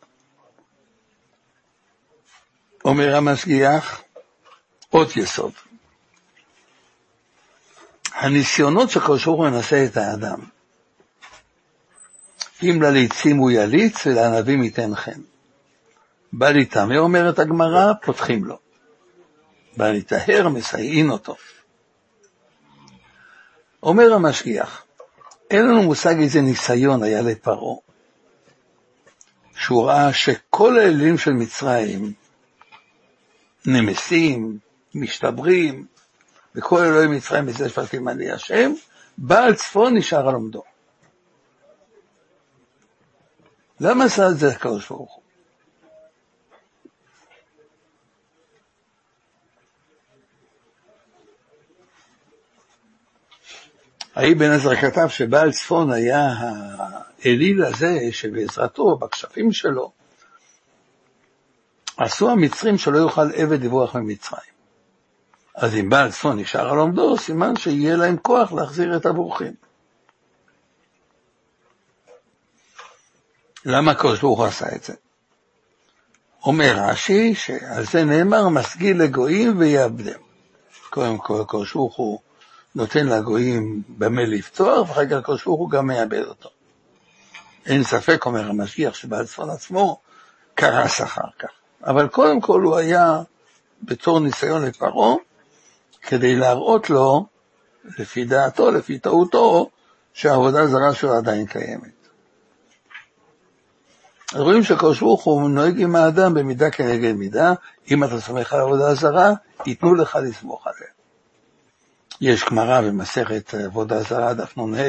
אומר 2.86 3.16
המשגיח, 3.16 4.02
עוד 4.90 5.08
יסוד. 5.16 5.52
הניסיונות 8.14 8.90
שקדוש 8.90 9.24
ברוך 9.24 9.40
הוא 9.40 9.48
מנסה 9.48 9.84
את 9.84 9.96
האדם. 9.96 10.38
אם 12.62 12.82
לליצים 12.82 13.36
הוא 13.36 13.50
יליץ 13.50 14.06
ולענבים 14.06 14.62
ייתן 14.62 14.94
חן. 14.94 15.20
בא 16.32 16.50
להיטמא, 16.50 16.96
אומרת 16.96 17.38
הגמרא, 17.38 17.92
פותחים 18.02 18.44
לו. 18.44 18.58
בא 19.76 19.90
להיטהר, 19.90 20.48
מסייעין 20.48 21.10
אותו. 21.10 21.36
אומר 23.82 24.12
המשגיח, 24.12 24.84
אין 25.50 25.66
לנו 25.66 25.82
מושג 25.82 26.20
איזה 26.20 26.40
ניסיון 26.40 27.02
היה 27.02 27.22
לפרעה, 27.22 27.76
שהוא 29.56 29.86
ראה 29.86 30.12
שכל 30.12 30.78
האלים 30.78 31.18
של 31.18 31.32
מצרים 31.32 32.12
נמסים, 33.66 34.58
משתברים, 34.94 35.86
וכל 36.54 36.80
אלוהי 36.80 37.06
מצרים 37.06 37.46
בזה 37.46 37.68
שפטים 37.68 38.08
אני 38.08 38.30
השם, 38.30 38.72
בעל 39.18 39.54
צפון 39.54 39.96
נשאר 39.96 40.28
על 40.28 40.34
עומדו. 40.34 40.62
למה 43.80 44.04
עשה 44.04 44.28
את 44.28 44.38
זה 44.38 44.48
הקדוש 44.48 44.88
ברוך 44.88 45.14
הוא? 45.14 45.22
האי 54.14 54.34
בן 54.34 54.50
עזרא 54.50 54.74
כתב 54.74 55.08
שבעל 55.08 55.52
צפון 55.52 55.92
היה 55.92 56.34
האליל 56.38 57.64
הזה 57.64 57.98
שבעזרתו, 58.10 58.96
בכספים 58.96 59.52
שלו, 59.52 59.92
עשו 61.96 62.30
המצרים 62.30 62.78
שלא 62.78 62.98
יוכל 62.98 63.32
עבד 63.34 63.64
לברוח 63.64 63.96
ממצרים. 63.96 64.56
אז 65.54 65.74
אם 65.74 65.90
בעל 65.90 66.10
צפון 66.10 66.38
נשאר 66.38 66.68
על 66.70 66.78
עומדו, 66.78 67.18
סימן 67.18 67.56
שיהיה 67.56 67.96
להם 67.96 68.16
כוח 68.16 68.52
להחזיר 68.52 68.96
את 68.96 69.06
הברוכים. 69.06 69.52
למה 73.64 73.90
הקדוש 73.90 74.20
ברוך 74.20 74.38
הוא 74.38 74.46
עשה 74.46 74.66
את 74.76 74.84
זה? 74.84 74.94
אומר 76.44 76.76
רש"י 76.76 77.34
שעל 77.34 77.84
זה 77.84 78.04
נאמר 78.04 78.48
משכיל 78.48 79.02
לגויים 79.02 79.58
ויעבדם. 79.58 80.20
קודם 80.90 81.18
כל 81.18 81.40
הקדוש 81.40 81.74
ברוך 81.74 81.96
הוא 81.96 82.20
נותן 82.74 83.06
לגויים 83.06 83.82
במה 83.88 84.24
לפתוח, 84.24 84.88
ואחר 84.88 85.06
כך 85.06 85.12
הקדוש 85.12 85.44
ברוך 85.44 85.60
הוא 85.60 85.70
גם 85.70 85.86
מאבד 85.86 86.22
אותו. 86.22 86.48
אין 87.66 87.82
ספק, 87.84 88.26
אומר 88.26 88.50
המשגיח, 88.50 88.94
שבעל 88.94 89.26
צפון 89.26 89.50
עצמו 89.50 90.00
קרס 90.54 91.02
אחר 91.02 91.28
כך. 91.38 91.48
אבל 91.84 92.08
קודם 92.08 92.40
כל 92.40 92.60
הוא 92.62 92.76
היה 92.76 93.22
בתור 93.82 94.20
ניסיון 94.20 94.64
לפרעה, 94.64 95.14
כדי 96.02 96.36
להראות 96.36 96.90
לו, 96.90 97.26
לפי 97.98 98.24
דעתו, 98.24 98.70
לפי 98.70 98.98
טעותו, 98.98 99.70
שהעבודה 100.14 100.60
הזרה 100.60 100.94
שלו 100.94 101.14
עדיין 101.14 101.46
קיימת. 101.46 101.96
אז 104.34 104.40
רואים 104.40 104.62
שהקדוש 104.62 105.00
ברוך 105.00 105.24
הוא 105.24 105.50
נוהג 105.50 105.80
עם 105.80 105.96
האדם 105.96 106.34
במידה 106.34 106.70
כנגד 106.70 107.12
מידה, 107.12 107.52
אם 107.90 108.04
אתה 108.04 108.20
סומך 108.20 108.52
על 108.52 108.60
עבודה 108.60 108.94
זרה, 108.94 109.32
ייתנו 109.66 109.94
לך 109.94 110.18
לסמוך 110.22 110.66
עליה. 110.66 110.90
יש 112.20 112.44
גמרא 112.44 112.80
במסכת 112.80 113.54
עבודה 113.54 114.02
זרה, 114.02 114.34
דף 114.34 114.58
נ"ה, 114.58 114.82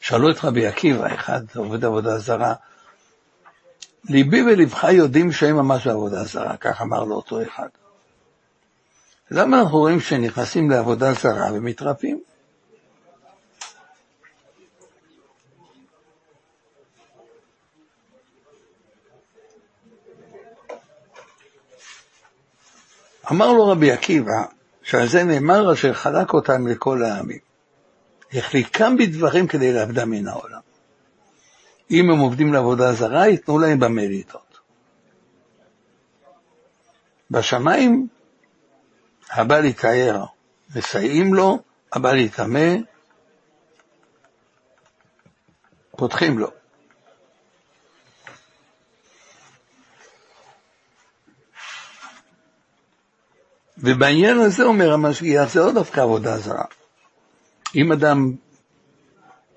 שאלו 0.00 0.30
את 0.30 0.44
רבי 0.44 0.66
עקיבא, 0.66 1.14
אחד 1.14 1.40
עובד 1.56 1.84
עבודה 1.84 2.18
זרה, 2.18 2.54
ליבי 4.08 4.42
ולבך 4.42 4.84
יודעים 4.84 5.32
שהם 5.32 5.56
ממש 5.56 5.86
בעבודה 5.86 6.24
זרה, 6.24 6.56
כך 6.56 6.82
אמר 6.82 7.04
לו 7.04 7.14
אותו 7.14 7.42
אחד. 7.42 7.68
למה 9.30 9.60
אנחנו 9.60 9.78
רואים 9.78 10.00
שנכנסים 10.00 10.70
לעבודה 10.70 11.12
זרה 11.12 11.52
ומתרפים? 11.52 12.20
אמר 23.30 23.52
לו 23.52 23.68
רבי 23.68 23.92
עקיבא, 23.92 24.42
שעל 24.82 25.08
זה 25.08 25.24
נאמר 25.24 25.72
אשר 25.72 25.92
חלק 25.92 26.32
אותם 26.32 26.66
לכל 26.66 27.04
העמים. 27.04 27.38
החליקם 28.34 28.96
בדברים 28.96 29.46
כדי 29.46 29.72
לאבדם 29.72 30.10
מן 30.10 30.28
העולם. 30.28 30.71
אם 31.92 32.10
הם 32.10 32.18
עובדים 32.18 32.52
לעבודה 32.52 32.92
זרה, 32.92 33.26
ייתנו 33.26 33.58
להם 33.58 33.80
במריטות. 33.80 34.58
בשמיים 37.30 38.08
הבא 39.30 39.60
להתאר, 39.60 40.24
מסייעים 40.76 41.34
לו, 41.34 41.58
הבא 41.92 42.12
להיטמא, 42.12 42.74
פותחים 45.96 46.38
לו. 46.38 46.50
ובעניין 53.78 54.38
הזה 54.38 54.62
אומר 54.62 54.92
המשגיח, 54.92 55.52
זה 55.52 55.60
לא 55.60 55.72
דווקא 55.72 56.00
עבודה 56.00 56.38
זרה. 56.38 56.64
אם 57.74 57.92
אדם 57.92 58.32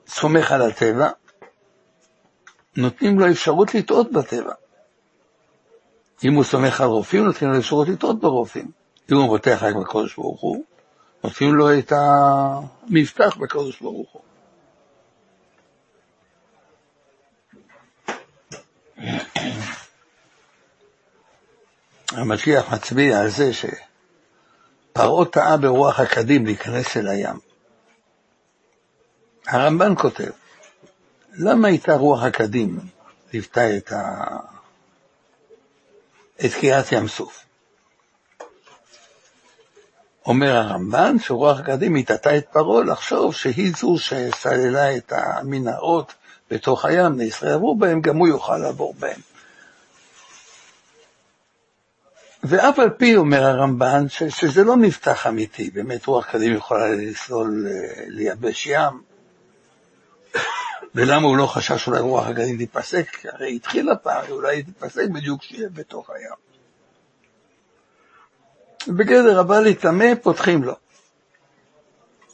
סומך 0.07 0.51
על 0.51 0.61
הטבע, 0.61 1.09
נותנים 2.77 3.19
לו 3.19 3.31
אפשרות 3.31 3.75
לטעות 3.75 4.11
בטבע. 4.11 4.53
אם 6.23 6.33
הוא 6.33 6.43
סומך 6.43 6.81
על 6.81 6.87
רופאים, 6.87 7.25
נותנים 7.25 7.51
לו 7.51 7.57
אפשרות 7.57 7.87
לטעות 7.87 8.19
ברופאים. 8.19 8.71
אם 9.11 9.17
הוא 9.17 9.27
פותח 9.27 9.59
רק 9.61 9.75
בקודש 9.75 10.15
ברוך 10.15 10.41
הוא, 10.41 10.63
נותנים 11.23 11.55
לו 11.55 11.79
את 11.79 11.91
המבטח 11.91 13.37
בקודש 13.37 13.81
ברוך 13.81 14.11
הוא. 14.11 14.21
המשגיח 22.11 22.73
מצביע 22.73 23.19
על 23.19 23.29
זה 23.29 23.51
שפרעה 23.53 25.25
טעה 25.25 25.57
ברוח 25.57 25.99
הקדים 25.99 26.45
להיכנס 26.45 26.97
אל 26.97 27.07
הים. 27.07 27.39
הרמב"ן 29.47 29.93
כותב, 29.97 30.31
למה 31.37 31.67
הייתה 31.67 31.93
רוח 31.93 32.23
הקדים 32.23 32.79
ליוותה 33.33 33.77
את, 33.77 33.91
ה... 33.91 34.25
את 36.45 36.53
קריאת 36.53 36.91
ים 36.91 37.07
סוף? 37.07 37.45
אומר 40.25 40.55
הרמב"ן 40.55 41.19
שרוח 41.19 41.59
הקדים 41.59 41.95
הטעתה 41.95 42.37
את 42.37 42.45
פרעה 42.51 42.83
לחשוב 42.83 43.33
שהיא 43.33 43.73
זו 43.77 43.97
שסללה 43.97 44.97
את 44.97 45.13
המנהרות 45.15 46.13
בתוך 46.51 46.85
הים, 46.85 47.13
בני 47.13 47.23
ישראל 47.23 47.53
עברו 47.53 47.75
בהם, 47.75 48.01
גם 48.01 48.17
הוא 48.17 48.27
יוכל 48.27 48.57
לעבור 48.57 48.93
בהם. 48.99 49.19
ואף 52.43 52.79
על 52.79 52.89
פי, 52.89 53.15
אומר 53.15 53.43
הרמב"ן, 53.43 54.05
שזה 54.09 54.63
לא 54.63 54.77
מבטח 54.77 55.27
אמיתי, 55.27 55.69
באמת 55.69 56.05
רוח 56.05 56.25
קדים 56.25 56.53
יכולה 56.53 56.87
לסלול 56.87 57.67
אה, 57.67 58.03
לייבש 58.07 58.67
ים, 58.67 59.01
ולמה 60.95 61.27
הוא 61.27 61.37
לא 61.37 61.45
חשש 61.45 61.85
שאולי 61.85 61.99
רוח 61.99 62.27
הגלים 62.27 62.57
תיפסק? 62.57 63.05
הרי 63.25 63.55
התחילה 63.55 63.95
פעם, 63.95 64.23
אולי 64.29 64.63
תיפסק 64.63 65.09
בדיוק 65.09 65.41
כשיהיה 65.41 65.69
בתוך 65.73 66.09
הים. 66.09 66.45
בגדר 68.97 69.39
הבא 69.39 69.59
להיטמא, 69.59 70.15
פותחים 70.21 70.63
לו. 70.63 70.73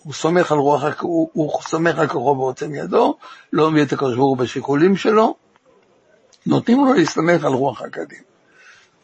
הוא 0.03 0.13
סומך 0.13 0.51
על 0.51 0.57
רוח, 0.57 0.83
הוא, 1.01 1.29
הוא 1.33 1.61
סומך 1.61 1.99
על 1.99 2.07
כוחו 2.07 2.35
ועוצם 2.37 2.75
ידו, 2.75 3.17
לא 3.53 3.71
מביא 3.71 3.83
את 3.83 3.93
הקדוש 3.93 4.15
ברוך 4.15 4.29
הוא 4.29 4.37
בשיקולים 4.37 4.97
שלו, 4.97 5.35
נותנים 6.45 6.85
לו 6.85 6.93
להסתמך 6.93 7.43
על 7.43 7.53
רוח 7.53 7.81
הקדים. 7.81 8.23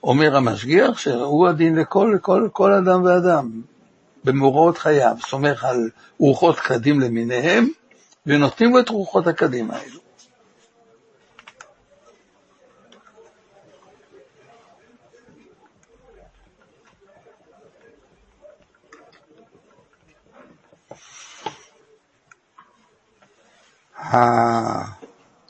אומר 0.04 0.38
המשגיח 0.38 0.98
שהוא 0.98 1.48
הדין 1.48 1.76
לכל, 1.76 2.12
לכל, 2.16 2.44
לכל 2.46 2.74
אדם 2.74 3.04
ואדם, 3.04 3.62
במאורעות 4.24 4.78
חייו, 4.78 5.16
סומך 5.28 5.64
על 5.64 5.90
רוחות 6.20 6.60
קדים 6.60 7.00
למיניהם, 7.00 7.68
ונותנים 8.28 8.72
לו 8.72 8.80
את 8.80 8.90
רוחות 8.90 9.28
הקדים 9.28 9.72
האלו. 9.72 10.00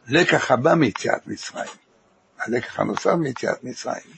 הלקח 0.07 0.51
הבא 0.51 0.73
מיציאת 0.73 1.27
מצרים, 1.27 1.71
הלקח 2.39 2.79
הנוסף 2.79 3.13
מיציאת 3.19 3.63
מצרים. 3.63 4.13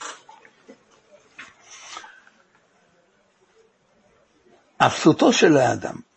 אפסותו 4.78 5.32
של 5.32 5.56
האדם. 5.56 6.09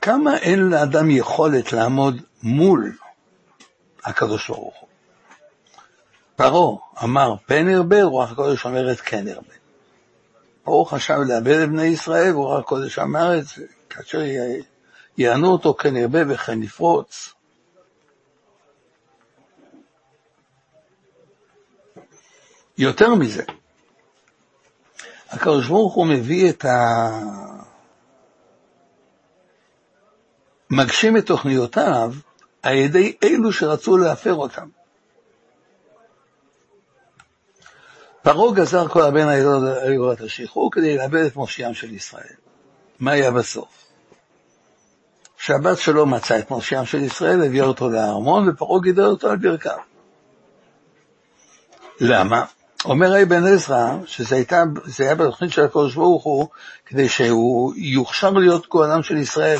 כמה 0.00 0.36
אין 0.38 0.60
לאדם 0.60 1.10
יכולת 1.10 1.72
לעמוד 1.72 2.22
מול 2.42 2.92
הקדוש 4.04 4.48
ברוך 4.48 4.80
הוא. 4.80 4.88
פרעה 6.36 6.76
אמר 7.04 7.34
פן 7.46 7.68
ארבה, 7.68 8.02
רוח 8.02 8.32
הקודש 8.32 8.64
אומרת 8.64 9.00
כן 9.00 9.28
ארבה. 9.28 9.54
פרעה 10.64 10.84
חשב 10.84 11.18
לאבד 11.26 11.60
את 11.62 11.68
בני 11.68 11.84
ישראל, 11.84 12.34
ורוח 12.34 12.58
הקודש 12.58 12.98
אמר 12.98 13.38
את 13.38 13.46
זה, 13.46 13.64
כאשר 13.90 14.20
יענו 15.18 15.52
אותו 15.52 15.74
כן 15.74 15.96
ארבה 15.96 16.18
וכן 16.28 16.62
יפרוץ. 16.62 17.34
יותר 22.78 23.14
מזה, 23.14 23.42
הקדוש 25.30 25.68
ברוך 25.68 25.94
הוא 25.94 26.06
מביא 26.06 26.50
את 26.50 26.64
ה... 26.64 27.10
מגשים 30.70 31.16
את 31.16 31.26
תוכניותיו 31.26 32.12
על 32.62 32.74
ידי 32.74 33.16
אלו 33.24 33.52
שרצו 33.52 33.96
להפר 33.96 34.34
אותם. 34.34 34.68
פרעה 38.22 38.54
גזר 38.54 38.88
כל 38.88 39.02
הבן 39.02 39.28
היורת 39.82 40.20
השחרור 40.20 40.72
כדי 40.72 40.96
לאבד 40.96 41.24
את 41.24 41.36
מושיעם 41.36 41.74
של 41.74 41.94
ישראל. 41.94 42.34
מה 43.00 43.12
היה 43.12 43.30
בסוף? 43.30 43.68
שהבת 45.36 45.78
שלו 45.78 46.06
מצאה 46.06 46.38
את 46.38 46.50
מושיעם 46.50 46.86
של 46.86 46.98
ישראל, 46.98 47.44
הביאה 47.44 47.64
אותו 47.64 47.90
לארמון, 47.90 48.48
ופרעה 48.48 48.80
גידל 48.80 49.04
אותו 49.04 49.30
על 49.30 49.36
ברכיו. 49.36 49.78
למה? 52.00 52.44
אומר 52.84 53.22
אבן 53.22 53.46
עזרא, 53.46 53.96
שזה 54.06 54.36
הייתה, 54.36 54.64
היה 54.98 55.14
בתוכנית 55.14 55.52
של 55.52 55.64
הקדוש 55.64 55.94
ברוך 55.94 56.24
הוא, 56.24 56.48
כדי 56.86 57.08
שהוא 57.08 57.74
יוכשר 57.76 58.30
להיות 58.30 58.68
גואלם 58.68 59.02
של 59.02 59.16
ישראל, 59.16 59.58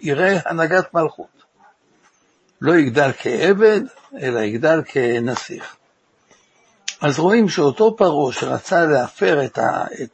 יראה 0.00 0.38
הנהגת 0.46 0.94
מלכות. 0.94 1.42
לא 2.60 2.74
יגדל 2.74 3.10
כעבד, 3.18 3.80
אלא 4.20 4.40
יגדל 4.40 4.82
כנסיך. 4.84 5.76
אז 7.00 7.18
רואים 7.18 7.48
שאותו 7.48 7.96
פרעה 7.96 8.32
שרצה 8.32 8.86
להפר 8.86 9.44
את, 9.44 9.58
ה, 9.58 9.84
את, 10.02 10.10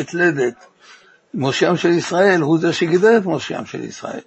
את 0.00 0.14
לדת 0.14 0.66
מושיעם 1.34 1.76
של 1.76 1.88
ישראל, 1.88 2.40
הוא 2.40 2.58
זה 2.58 2.72
שגידל 2.72 3.16
את 3.16 3.24
מושיעם 3.24 3.66
של 3.66 3.84
ישראל. 3.84 4.20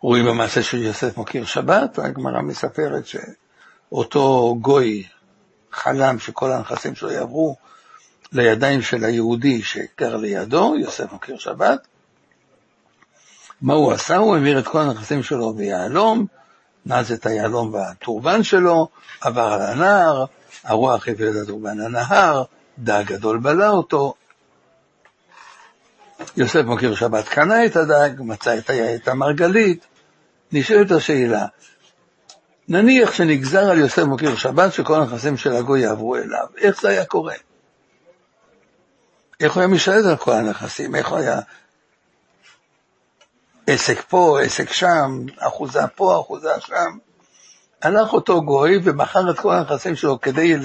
רואים 0.00 0.24
במעשה 0.24 0.62
של 0.62 0.82
יוסף 0.82 1.16
מוקיר 1.16 1.44
שבת, 1.44 1.98
הגמרא 1.98 2.42
מספרת 2.42 3.06
ש... 3.06 3.16
אותו 3.92 4.56
גוי 4.60 5.06
חלם 5.72 6.18
שכל 6.18 6.52
הנכסים 6.52 6.94
שלו 6.94 7.10
יעברו 7.10 7.56
לידיים 8.32 8.82
של 8.82 9.04
היהודי 9.04 9.62
שגר 9.62 10.16
לידו, 10.16 10.74
יוסף 10.80 11.12
מכיר 11.12 11.38
שבת. 11.38 11.86
מה 13.62 13.74
הוא 13.74 13.92
עשה? 13.92 14.16
הוא 14.16 14.34
העביר 14.34 14.58
את 14.58 14.68
כל 14.68 14.80
הנכסים 14.80 15.22
שלו 15.22 15.52
ביהלום, 15.52 16.26
נז 16.86 17.12
את 17.12 17.26
היהלום 17.26 17.74
והטורבן 17.74 18.42
שלו, 18.42 18.88
עבר 19.20 19.52
על 19.52 19.62
הנהר, 19.62 20.24
הרוח 20.64 21.08
הביאה 21.08 21.30
את 21.30 21.36
הטורבן 21.42 21.78
לנהר, 21.78 22.42
דג 22.78 23.04
גדול 23.06 23.38
בלע 23.38 23.68
אותו. 23.68 24.14
יוסף 26.36 26.62
מכיר 26.64 26.94
שבת 26.94 27.28
קנה 27.28 27.66
את 27.66 27.76
הדג, 27.76 28.10
מצא 28.18 28.58
את 28.94 29.08
המרגלית. 29.08 29.86
נשאלת 30.52 30.90
השאלה, 30.90 31.46
נניח 32.68 33.12
שנגזר 33.12 33.70
על 33.70 33.78
יוסף 33.78 34.02
מכיר 34.02 34.36
שבת 34.36 34.72
שכל 34.72 35.00
הנכסים 35.00 35.36
של 35.36 35.52
הגוי 35.52 35.80
יעברו 35.80 36.16
אליו, 36.16 36.46
איך 36.58 36.80
זה 36.80 36.88
היה 36.88 37.04
קורה? 37.04 37.34
איך 39.40 39.52
הוא 39.52 39.60
היה 39.60 39.68
משתלט 39.68 40.04
על 40.04 40.16
כל 40.16 40.32
הנכסים? 40.32 40.94
איך 40.94 41.08
הוא 41.08 41.18
היה 41.18 41.40
עסק 43.66 44.02
פה, 44.08 44.40
עסק 44.42 44.72
שם, 44.72 45.24
אחוזה 45.38 45.86
פה, 45.94 46.20
אחוזה 46.20 46.48
שם? 46.60 46.98
הלך 47.82 48.12
אותו 48.12 48.42
גוי 48.42 48.78
ומכר 48.84 49.30
את 49.30 49.40
כל 49.40 49.54
הנכסים 49.54 49.96
שלו 49.96 50.20
כדי 50.20 50.56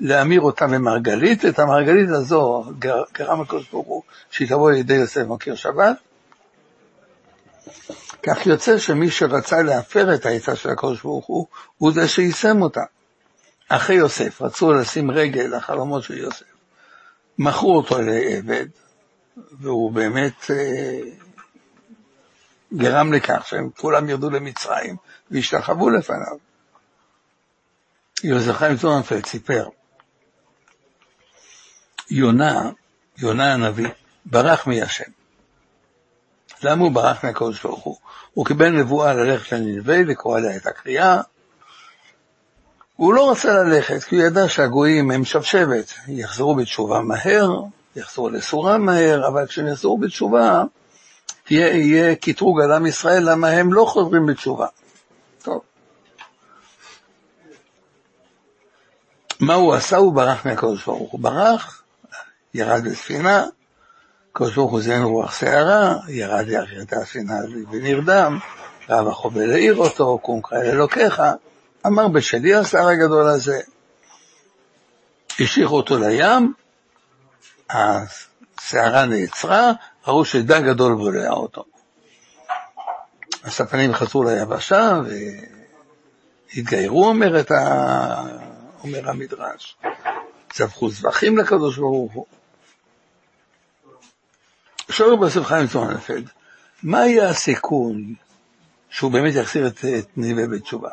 להמיר 0.00 0.40
אותם 0.40 0.70
במרגלית, 0.70 1.44
את 1.44 1.58
המרגלית 1.58 2.10
הזו 2.10 2.64
גרם 3.12 3.40
הקדוש 3.40 3.70
ברוך 3.70 3.86
הוא 3.86 4.02
שהיא 4.30 4.48
תבוא 4.48 4.70
לידי 4.70 4.94
יוסף 4.94 5.22
מכיר 5.28 5.54
שבת. 5.54 5.96
כך 8.26 8.46
יוצא 8.46 8.78
שמי 8.78 9.10
שרצה 9.10 9.62
להפר 9.62 10.14
את 10.14 10.26
העצה 10.26 10.56
של 10.56 10.70
הקדוש 10.70 11.02
ברוך 11.02 11.26
הוא, 11.26 11.46
הוא 11.78 11.92
זה 11.92 12.08
שיישם 12.08 12.62
אותה. 12.62 12.84
אחרי 13.68 13.96
יוסף, 13.96 14.42
רצו 14.42 14.72
לשים 14.72 15.10
רגל 15.10 15.56
לחלומות 15.56 16.02
של 16.02 16.18
יוסף. 16.18 16.44
מכרו 17.38 17.76
אותו 17.76 18.02
לעבד, 18.02 18.66
והוא 19.52 19.92
באמת 19.92 20.50
אה, 20.50 21.00
גרם 22.74 23.12
לכך 23.12 23.46
שהם 23.46 23.70
כולם 23.76 24.08
ירדו 24.08 24.30
למצרים 24.30 24.96
והשתחוו 25.30 25.90
לפניו. 25.90 26.36
יוסף 28.24 28.52
חיים 28.52 28.76
צורנפלד 28.76 29.26
סיפר, 29.26 29.68
יונה, 32.10 32.70
יונה 33.18 33.52
הנביא, 33.52 33.88
ברח 34.24 34.66
מהשם. 34.66 35.10
למה 36.62 36.84
הוא 36.84 36.92
ברח 36.92 37.24
מהקודש 37.24 37.62
ברוך 37.62 37.84
הוא? 37.84 37.96
הוא 38.34 38.46
קיבל 38.46 38.68
נבואה 38.68 39.14
ללכת 39.14 39.52
לנלווה 39.52 40.02
לקרוא 40.02 40.36
עליה 40.36 40.56
את 40.56 40.66
הקריאה. 40.66 41.20
הוא 42.96 43.14
לא 43.14 43.30
רצה 43.30 43.52
ללכת, 43.52 44.02
כי 44.04 44.16
הוא 44.16 44.24
ידע 44.24 44.48
שהגויים 44.48 45.10
הם 45.10 45.24
שבשבת, 45.24 45.94
יחזרו 46.08 46.54
בתשובה 46.54 47.00
מהר, 47.00 47.50
יחזרו 47.96 48.28
לסורם 48.30 48.84
מהר, 48.84 49.28
אבל 49.28 49.46
כשהם 49.46 49.66
יחזרו 49.66 49.98
בתשובה, 49.98 50.62
יהיה, 51.50 52.14
קטרוג 52.14 52.60
על 52.60 52.72
עם 52.72 52.86
ישראל 52.86 53.30
למה 53.30 53.48
הם 53.48 53.72
לא 53.72 53.84
חוזרים 53.84 54.26
בתשובה. 54.26 54.66
טוב. 55.42 55.60
מה 59.40 59.54
הוא 59.54 59.74
עשה? 59.74 59.96
הוא 59.96 60.12
ברח 60.12 60.46
מהקדוש 60.46 60.84
ברוך 60.84 61.12
הוא. 61.12 61.20
ברח, 61.20 61.82
ירד 62.54 62.84
בספינה, 62.84 63.44
הקדוש 64.36 64.54
ברוך 64.54 64.70
הוא 64.70 64.80
זיין 64.80 65.02
רוח 65.02 65.40
שערה, 65.40 65.96
ירד 66.08 66.48
ירדה 66.48 66.96
הספינה 67.02 67.34
ונרדם, 67.70 68.38
רב 68.88 69.08
החובל 69.08 69.52
העיר 69.52 69.76
אותו, 69.76 70.18
קום 70.18 70.40
קרא 70.42 70.58
אלוקיך, 70.58 71.22
אמר 71.86 72.08
בשלי 72.08 72.54
השר 72.54 72.88
הגדול 72.88 73.28
הזה, 73.28 73.60
השליכו 75.40 75.76
אותו 75.76 75.98
לים, 75.98 76.52
הסערה 77.70 79.06
נעצרה, 79.06 79.72
ראו 80.06 80.24
שדג 80.24 80.62
גדול 80.66 80.94
בולע 80.94 81.30
אותו. 81.30 81.64
הספנים 83.44 83.94
חזרו 83.94 84.24
ליבשה 84.24 85.00
והתגיירו, 86.54 87.06
אומר, 87.06 87.42
ה... 87.50 88.22
אומר 88.82 89.10
המדרש. 89.10 89.76
צווחו 90.52 90.90
זבחים 90.90 91.38
לקדוש 91.38 91.78
ברוך 91.78 92.12
הוא. 92.12 92.26
שואל 94.90 95.16
בסוף 95.16 95.46
חיים 95.46 95.66
צורנפלד, 95.66 96.28
מה 96.82 97.06
יהיה 97.06 97.28
הסיכון 97.28 98.14
שהוא 98.90 99.12
באמת 99.12 99.34
יחזיר 99.34 99.66
את, 99.66 99.84
את 99.98 100.08
ניבי 100.16 100.46
בתשובה? 100.46 100.90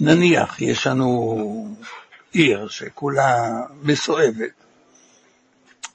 נניח 0.00 0.60
יש 0.60 0.86
לנו 0.86 1.76
עיר 2.32 2.68
שכולה 2.68 3.50
מסואבת, 3.82 4.52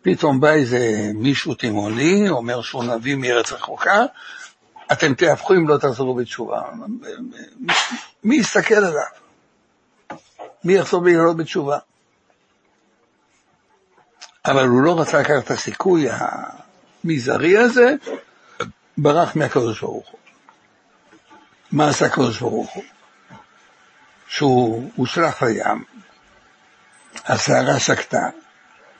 פתאום 0.01 0.39
בא 0.39 0.49
איזה 0.49 1.11
מישהו 1.13 1.53
תימוני, 1.53 2.29
אומר 2.29 2.61
שהוא 2.61 2.83
נביא 2.83 3.15
מארץ 3.15 3.51
רחוקה, 3.51 4.05
אתם 4.91 5.13
תהפכו 5.13 5.53
אם 5.53 5.67
לא 5.67 5.77
תחזרו 5.77 6.15
בתשובה. 6.15 6.61
מי 8.23 8.35
יסתכל 8.35 8.73
עליו? 8.73 9.01
מי 10.63 10.73
יחזור 10.73 11.01
בגללו 11.01 11.35
בתשובה? 11.35 11.77
אבל 14.45 14.67
הוא 14.67 14.81
לא 14.81 14.99
רצה 14.99 15.19
לקחת 15.19 15.43
את 15.45 15.51
הסיכוי 15.51 16.07
המזערי 17.03 17.57
הזה, 17.57 17.95
ברח 18.97 19.35
מהקדוש 19.35 19.81
ברוך 19.81 20.09
הוא. 20.09 20.19
מה 21.71 21.89
עשה 21.89 22.05
הקדוש 22.05 22.39
ברוך 22.39 22.73
הוא? 22.73 22.83
שהוא 24.27 24.91
הושלך 24.95 25.43
לים, 25.43 25.83
הסערה 27.25 27.79
שקטה, 27.79 28.29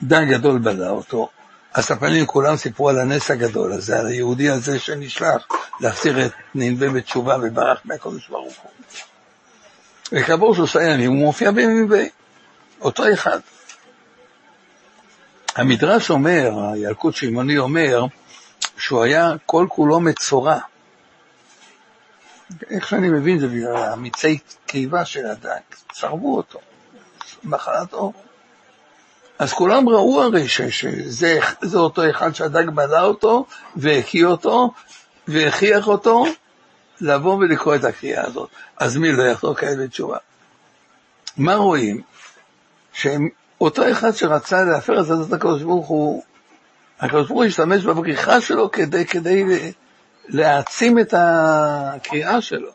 דן 0.02 0.28
גדול 0.28 0.58
בלע 0.58 0.90
אותו, 0.90 1.28
הספנים 1.74 2.26
כולם 2.26 2.56
סיפרו 2.56 2.88
על 2.88 2.98
הנס 2.98 3.30
הגדול 3.30 3.72
הזה, 3.72 3.98
על 3.98 4.06
היהודי 4.06 4.50
הזה 4.50 4.78
שנשלח 4.78 5.46
להחזיר 5.80 6.26
את 6.26 6.32
ננבה 6.54 6.88
בתשובה 6.88 7.36
וברח 7.42 7.80
מהקדוש 7.84 8.28
ברוך 8.28 8.54
הוא. 8.62 8.70
וכעבור 10.12 10.54
שלושה 10.54 10.82
ימים 10.82 11.10
הוא 11.10 11.24
מופיע 11.24 11.50
בננבה, 11.50 12.02
אותו 12.80 13.12
אחד. 13.12 13.40
המדרש 15.56 16.10
אומר, 16.10 16.50
הילקוט 16.72 17.14
שמעוני 17.14 17.58
אומר, 17.58 18.04
שהוא 18.78 19.02
היה 19.02 19.32
כל 19.46 19.66
כולו 19.68 20.00
מצורע. 20.00 20.58
איך 22.70 22.88
שאני 22.88 23.08
מבין 23.08 23.38
זה 23.38 23.48
בגלל 23.48 23.76
המיצי 23.76 24.38
קיבה 24.66 25.04
של 25.04 25.26
הדג, 25.26 25.60
צרבו 25.92 26.36
אותו, 26.36 26.58
מחלת 27.44 27.92
אור. 27.92 28.12
אז 29.38 29.52
כולם 29.52 29.88
ראו 29.88 30.22
הרי 30.22 30.48
שזה 30.48 31.38
אותו 31.74 32.10
אחד 32.10 32.34
שהדג 32.34 32.70
בלע 32.70 33.02
אותו 33.02 33.46
והקיא 33.76 34.24
אותו 34.24 34.72
והכריח 35.28 35.88
אותו 35.88 36.24
לבוא 37.00 37.34
ולקרוא 37.34 37.74
את 37.74 37.84
הקריאה 37.84 38.26
הזאת. 38.26 38.48
אז 38.76 38.96
מי 38.96 39.12
לא 39.12 39.22
יחזור 39.22 39.54
כעת 39.54 39.78
בתשובה? 39.78 40.16
מה 41.36 41.54
רואים? 41.54 42.02
שאותו 43.58 43.90
אחד 43.90 44.10
שרצה 44.12 44.64
להפר 44.64 45.00
את 45.00 45.04
זאת 45.04 45.32
הקדוש 45.32 45.62
ברוך 45.62 45.86
הוא, 45.88 46.22
הקדוש 47.00 47.28
ברוך 47.28 47.38
הוא 47.38 47.44
השתמש 47.44 47.84
בבריחה 47.84 48.40
שלו 48.40 48.70
כדי, 48.70 49.06
כדי 49.06 49.44
להעצים 50.28 50.98
את 50.98 51.14
הקריאה 51.16 52.40
שלו. 52.40 52.70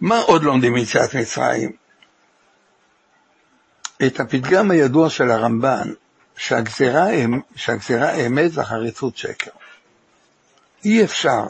מה 0.00 0.18
עוד 0.18 0.42
לומדים 0.42 0.72
מיציאת 0.72 1.14
מצרים? 1.14 1.72
את 4.06 4.20
הפתגם 4.20 4.70
הידוע 4.70 5.10
של 5.10 5.30
הרמב"ן, 5.30 5.92
שהגזירה, 6.40 7.06
שהגזירה 7.56 8.14
אמת 8.14 8.50
והחריצות 8.54 9.16
שקר. 9.16 9.50
אי 10.84 11.04
אפשר 11.04 11.44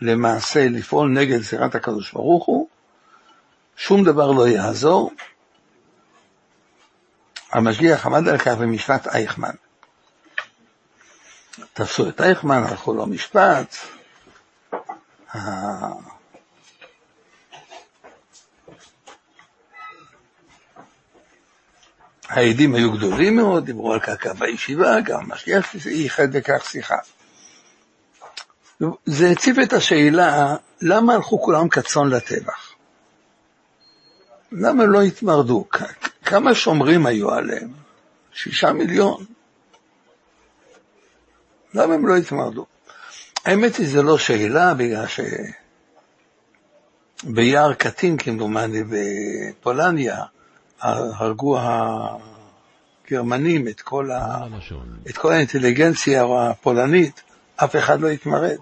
למעשה 0.00 0.68
לפעול 0.68 1.10
נגד 1.10 1.38
גזירת 1.38 1.74
הקדוש 1.74 2.12
ברוך 2.12 2.46
הוא, 2.46 2.68
שום 3.76 4.04
דבר 4.04 4.30
לא 4.30 4.48
יעזור. 4.48 5.12
המשגיח 7.52 8.06
עמד 8.06 8.28
על 8.28 8.38
כך 8.38 8.48
במשפט 8.48 9.06
אייכמן. 9.06 9.54
תפסו 11.72 12.08
את 12.08 12.20
אייכמן, 12.20 12.62
הלכו 12.62 12.94
לו 12.94 13.06
משפט, 13.06 13.76
העדים 22.32 22.74
היו 22.74 22.92
גדולים 22.92 23.36
מאוד, 23.36 23.66
דיברו 23.66 23.92
על 23.92 24.00
קרקע 24.00 24.32
בישיבה, 24.32 25.00
גם 25.00 25.20
המשגיח 25.20 25.74
ייחד 25.86 26.32
בכך 26.32 26.64
שיחה. 26.64 26.96
זה 29.06 29.30
הציב 29.30 29.58
את 29.58 29.72
השאלה, 29.72 30.56
למה 30.80 31.14
הלכו 31.14 31.42
כולם 31.42 31.68
כצאן 31.68 32.08
לטבח? 32.08 32.72
למה 34.52 34.84
לא 34.84 35.02
התמרדו? 35.02 35.64
כמה 36.24 36.54
שומרים 36.54 37.06
היו 37.06 37.30
עליהם? 37.30 37.68
שישה 38.32 38.72
מיליון. 38.72 39.24
למה 41.74 41.94
הם 41.94 42.06
לא 42.06 42.16
התמרדו? 42.16 42.66
האמת 43.44 43.76
היא, 43.76 43.86
זו 43.86 44.02
לא 44.02 44.18
שאלה, 44.18 44.74
בגלל 44.74 45.04
ביער 47.24 47.74
קטין 47.74 48.16
כמדומני 48.16 48.82
בפולניה, 48.84 50.24
הרגו 50.82 51.58
הגרמנים 51.60 53.68
את 53.68 53.80
כל, 53.80 54.10
ה... 54.10 54.46
את 55.10 55.16
כל 55.16 55.32
האינטליגנציה 55.32 56.24
הפולנית, 56.38 57.22
אף 57.56 57.76
אחד 57.76 58.00
לא 58.00 58.08
התמרד. 58.08 58.56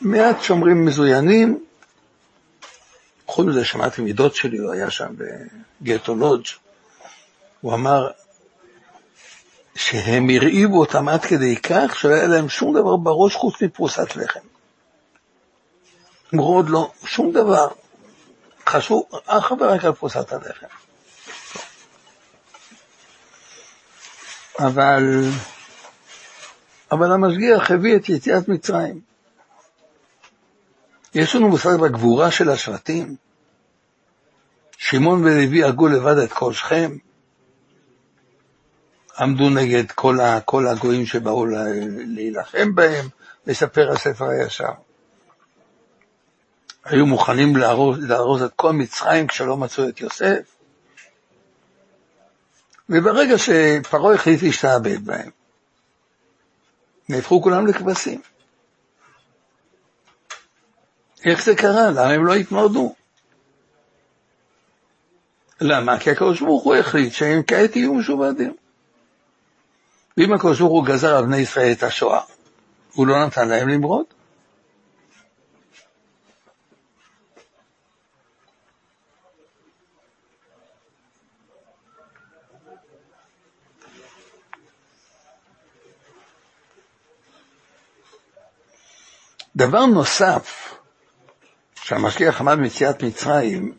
מעט 0.00 0.42
שומרים 0.42 0.84
מזוינים, 0.84 1.64
חוץ 3.26 3.46
מזה 3.46 3.64
שמעתי 3.64 4.02
מדוד 4.02 4.34
שלי, 4.34 4.58
הוא 4.58 4.72
היה 4.72 4.90
שם 4.90 5.14
בגטו 5.80 6.14
לודג', 6.14 6.44
הוא 7.60 7.74
אמר 7.74 8.10
שהם 9.74 10.30
הרעיבו 10.30 10.80
אותם 10.80 11.08
עד 11.08 11.24
כדי 11.24 11.56
כך 11.56 11.96
שלא 11.96 12.14
היה 12.14 12.26
להם 12.26 12.48
שום 12.48 12.74
דבר 12.74 12.96
בראש 12.96 13.34
חוץ 13.34 13.62
מפרוסת 13.62 14.16
לחם. 14.16 14.40
אמרו 16.34 16.56
עוד 16.56 16.68
לא, 16.68 16.90
שום 17.04 17.32
דבר. 17.32 17.68
חשבו 18.68 19.08
אך 19.26 19.52
ורק 19.60 19.84
על 19.84 19.92
פרוסת 19.92 20.32
הלחם. 20.32 20.66
אבל, 24.58 25.24
אבל 26.92 27.12
המשגיח 27.12 27.70
הביא 27.70 27.96
את 27.96 28.08
יציאת 28.08 28.48
מצרים. 28.48 29.00
יש 31.14 31.34
לנו 31.34 31.48
מושג 31.48 31.76
בגבורה 31.76 32.30
של 32.30 32.50
השבטים. 32.50 33.16
שמעון 34.78 35.24
ולוי 35.24 35.64
הרגו 35.64 35.88
לבד 35.88 36.18
את 36.18 36.32
כל 36.32 36.52
שכם. 36.52 36.96
עמדו 39.18 39.50
נגד 39.50 39.90
כל, 39.90 40.20
ה, 40.20 40.40
כל 40.40 40.66
הגויים 40.66 41.06
שבאו 41.06 41.46
להילחם 42.06 42.74
בהם, 42.74 43.08
מספר 43.46 43.92
הספר 43.92 44.24
הישר. 44.24 44.72
היו 46.84 47.06
מוכנים 47.06 47.56
לארוז, 47.56 48.42
את 48.42 48.52
כל 48.56 48.72
מצרים 48.72 49.26
כשלא 49.26 49.56
מצאו 49.56 49.88
את 49.88 50.00
יוסף. 50.00 50.56
וברגע 52.88 53.38
שפרעה 53.38 54.14
החליט 54.14 54.42
להשתעבד 54.42 55.04
בהם, 55.04 55.30
נהפכו 57.08 57.42
כולם 57.42 57.66
לכבשים. 57.66 58.20
איך 61.24 61.44
זה 61.44 61.54
קרה? 61.54 61.90
למה 61.90 62.08
הם 62.08 62.26
לא 62.26 62.34
התמרדו? 62.34 62.94
למה? 65.60 65.98
כי 65.98 66.10
הקדוש 66.10 66.40
ברוך 66.40 66.64
הוא 66.64 66.74
החליט 66.74 67.12
שהם 67.12 67.42
כעת 67.46 67.76
יהיו 67.76 67.94
משועבדים. 67.94 68.56
ואם 70.16 70.32
הקדוש 70.32 70.60
ברוך 70.60 70.72
הוא 70.72 70.86
גזר 70.86 71.16
על 71.16 71.24
בני 71.24 71.36
ישראל 71.36 71.72
את 71.72 71.82
השואה, 71.82 72.20
הוא 72.94 73.06
לא 73.06 73.26
נתן 73.26 73.48
להם 73.48 73.68
למרוד? 73.68 74.13
דבר 89.56 89.86
נוסף 89.86 90.74
שהמשגיח 91.74 92.40
אמר 92.40 92.56
במציאת 92.56 93.02
מצרים, 93.02 93.74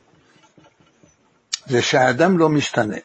זה 1.65 1.81
שהאדם 1.81 2.37
לא 2.37 2.49
משתנה. 2.49 2.97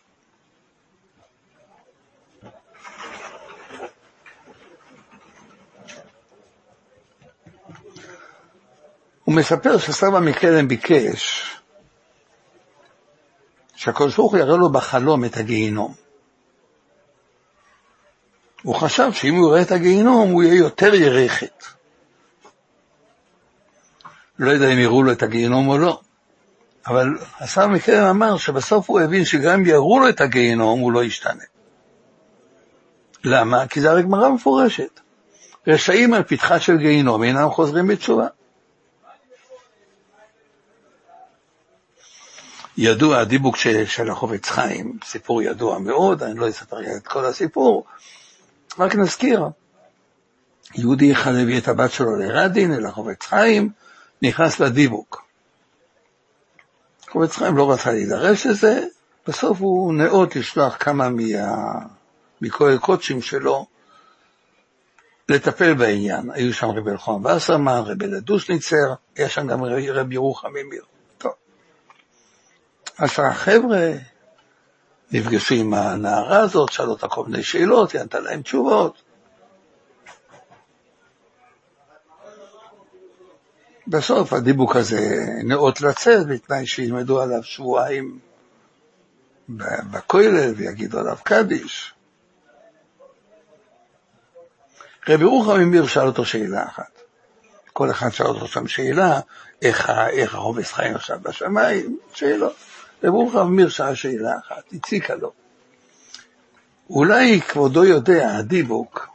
הוא 9.25 9.35
מספר 9.35 9.79
שסבא 9.79 10.21
מקלם 10.21 10.69
ביקש 10.69 11.57
שהקדוש 13.75 14.17
ברוך 14.17 14.33
הוא 14.33 14.41
יראה 14.41 14.57
לו 14.57 14.73
בחלום 14.73 15.25
את 15.25 15.37
הגיהינום. 15.37 15.95
הוא 18.63 18.75
חשב 18.75 19.13
שאם 19.13 19.35
הוא 19.35 19.49
יראה 19.49 19.63
את 19.63 19.73
הגיהינום 19.73 20.31
הוא 20.31 20.43
יהיה 20.43 20.59
יותר 20.59 20.95
ירחת. 20.95 21.80
לא 24.41 24.51
יודע 24.51 24.73
אם 24.73 24.79
יראו 24.79 25.03
לו 25.03 25.13
את 25.13 25.23
הגיהינום 25.23 25.69
או 25.69 25.79
לא, 25.79 26.01
אבל 26.87 27.09
השר 27.41 27.67
מקרן 27.67 28.07
אמר 28.07 28.37
שבסוף 28.37 28.91
הוא 28.91 29.01
הבין 29.01 29.25
שגם 29.25 29.61
אם 29.61 29.67
יראו 29.67 30.01
לו 30.01 30.09
את 30.09 30.21
הגיהינום 30.21 30.81
הוא 30.81 30.93
לא 30.93 31.05
ישתנה. 31.05 31.45
למה? 33.25 33.67
כי 33.67 33.81
זה 33.81 33.91
הרי 33.91 34.03
גמרא 34.03 34.29
מפורשת. 34.29 35.01
רשעים 35.67 36.15
על 36.15 36.23
פתחה 36.23 36.61
של 36.61 36.77
גיהינום 36.77 37.23
אינם 37.23 37.51
חוזרים 37.51 37.87
בתשובה. 37.87 38.27
ידוע 42.77 43.19
הדיבוק 43.19 43.57
של 43.87 44.11
החובץ 44.11 44.49
חיים, 44.49 44.99
סיפור 45.05 45.43
ידוע 45.43 45.79
מאוד, 45.79 46.23
אני 46.23 46.39
לא 46.39 46.49
אספר 46.49 46.97
את 46.97 47.07
כל 47.07 47.25
הסיפור, 47.25 47.85
רק 48.79 48.95
נזכיר. 48.95 49.45
יהודי 50.75 51.13
אחד 51.13 51.35
הביא 51.35 51.59
את 51.59 51.69
הבת 51.69 51.93
שלו 51.93 52.17
לרדין, 52.17 52.75
אל 52.75 52.87
החובץ 52.87 53.27
חיים, 53.27 53.71
נכנס 54.23 54.61
לדיבוק. 54.61 55.25
חובץ 57.11 57.37
חיים 57.37 57.57
לא 57.57 57.73
רצה 57.73 57.93
להידרש 57.93 58.47
לזה, 58.47 58.85
בסוף 59.27 59.61
הוא 59.61 59.95
נאות 59.95 60.37
לשלוח 60.37 60.77
כמה 60.81 61.09
מה... 61.09 61.23
מכל 62.41 62.73
הקודשים 62.73 63.23
שלו 63.23 63.67
לטפל 65.29 65.75
בעניין. 65.75 66.31
היו 66.31 66.55
שם 66.55 66.67
רבי 66.67 66.91
אלחון 66.91 67.27
וסרמן, 67.27 67.83
רבי 67.87 68.07
לדושניצר, 68.07 68.95
היה 69.17 69.29
שם 69.29 69.47
גם 69.47 69.65
רבי 69.65 70.15
ירוחם 70.15 70.49
ממיר. 70.49 70.85
טוב. 71.19 71.33
עשרה 72.99 73.35
חבר'ה 73.35 73.93
נפגשו 75.13 75.55
עם 75.55 75.75
הנערה 75.75 76.41
הזאת, 76.41 76.73
שאלו 76.73 76.91
אותה 76.91 77.09
כל 77.09 77.25
מיני 77.25 77.43
שאלות, 77.43 77.93
היא 77.93 78.01
ענתה 78.01 78.21
להם 78.21 78.43
תשובות. 78.43 79.03
בסוף 83.91 84.33
הדיבוק 84.33 84.77
הזה 84.77 85.01
נאות 85.45 85.81
לצאת 85.81 86.27
בתנאי 86.27 86.67
שילמדו 86.67 87.21
עליו 87.21 87.43
שבועיים 87.43 88.19
בכולל 89.91 90.53
ויגידו 90.57 90.99
עליו 90.99 91.17
קדיש. 91.23 91.95
רבי 95.09 95.25
רוחם 95.25 95.61
ממיר 95.61 95.87
שאל 95.87 96.07
אותו 96.07 96.25
שאלה 96.25 96.65
אחת. 96.67 97.01
כל 97.73 97.91
אחד 97.91 98.11
שאל 98.11 98.27
אותו 98.27 98.47
שם 98.47 98.67
שאלה, 98.67 99.21
איך, 99.63 99.91
איך 100.11 100.35
החובס 100.35 100.73
חיים 100.73 100.95
עכשיו 100.95 101.19
בשמיים, 101.23 101.99
שאלות. 102.15 102.55
רבי 102.99 103.09
רוחם 103.09 103.47
ממיר 103.47 103.69
שאל 103.69 103.95
שאלה 103.95 104.39
אחת, 104.39 104.73
הציקה 104.73 105.15
לו. 105.15 105.33
אולי 106.91 107.41
כבודו 107.41 107.85
יודע, 107.85 108.37
הדיבוק, 108.37 109.10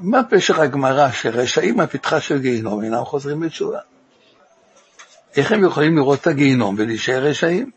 מה 0.00 0.20
פשר 0.30 0.60
הגמרא 0.62 1.10
שרשעים 1.10 1.76
מהפתחה 1.76 2.20
של 2.20 2.38
גיהינום 2.38 2.84
אינם 2.84 3.04
חוזרים 3.04 3.40
בתשובה? 3.40 3.78
איך 5.36 5.52
הם 5.52 5.64
יכולים 5.64 5.96
לראות 5.96 6.20
את 6.20 6.26
הגיהינום 6.26 6.74
ולהישאר 6.78 7.22
רשעים? 7.24 7.70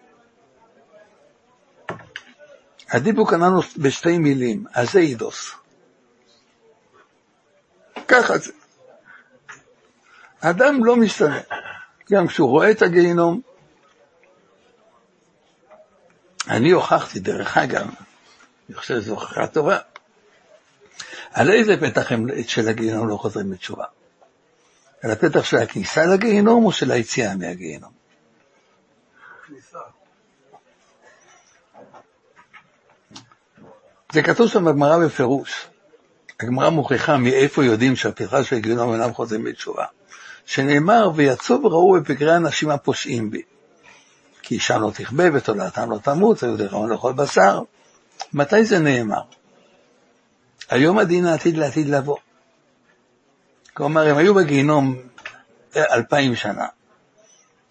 הדיבוק 2.90 3.34
עננו 3.34 3.62
בשתי 3.78 4.18
מילים, 4.18 4.66
הזיידוס. 4.76 5.52
ככה 8.08 8.38
זה. 8.38 8.52
האדם 10.42 10.86
לא 10.86 10.96
משתנה. 10.96 11.40
גם 12.12 12.28
כשהוא 12.28 12.50
רואה 12.50 12.72
את 12.72 12.82
הגיהינום, 12.82 13.42
אני 16.50 16.72
הוכחתי, 16.72 17.20
דרך 17.20 17.58
אגב, 17.58 17.88
אני 18.70 18.76
חושב 18.76 19.02
שזו 19.02 19.12
הוכחה 19.12 19.48
טובה, 19.48 19.78
על 21.34 21.52
איזה 21.52 21.78
פתח 21.78 22.12
הם 22.12 22.28
של 22.48 22.68
הגיהינום 22.68 23.08
לא 23.08 23.18
חוזרים 23.18 23.52
בתשובה? 23.52 23.86
על 25.04 25.12
הפתח 25.12 25.44
של 25.44 25.58
הכניסה 25.58 26.06
לגיהינום 26.06 26.66
או 26.66 26.72
של 26.72 26.92
היציאה 26.92 27.36
מהגיהינום? 27.36 27.92
זה 34.14 34.24
כתוב 34.24 34.48
שם 34.48 34.66
בגמרא 34.66 35.06
בפירוש. 35.06 35.68
הגמרא 36.40 36.70
מוכיחה 36.70 37.18
מאיפה 37.18 37.66
יודעים 37.66 37.96
שהפתחה 37.96 38.44
של 38.44 38.56
הגיהינום 38.56 38.94
אינם 38.94 39.14
חוזרים 39.14 39.44
בתשובה. 39.44 39.86
שנאמר, 40.46 41.12
ויצאו 41.16 41.64
וראו 41.64 41.94
בפגרי 41.94 42.36
אנשים 42.36 42.70
הפושעים 42.70 43.32
בי. 43.32 43.42
כי 44.42 44.56
אישה 44.56 44.78
לא 44.78 44.92
תכבה 44.94 45.24
ותולעתם 45.34 45.92
לא 45.92 45.98
תמות, 45.98 46.44
היו 46.44 46.58
דרעון 46.58 46.90
לאכול 46.90 47.14
בשר. 47.14 47.62
מתי 48.34 48.66
זה 48.66 48.80
נאמר? 48.80 49.22
היום 50.74 51.00
הדין 51.00 51.26
העתיד 51.26 51.58
לעתיד 51.58 51.90
לבוא. 51.90 52.18
כלומר, 53.74 54.10
הם 54.10 54.18
היו 54.18 54.34
בגיהינום 54.34 54.96
אלפיים 55.76 56.36
שנה. 56.36 56.66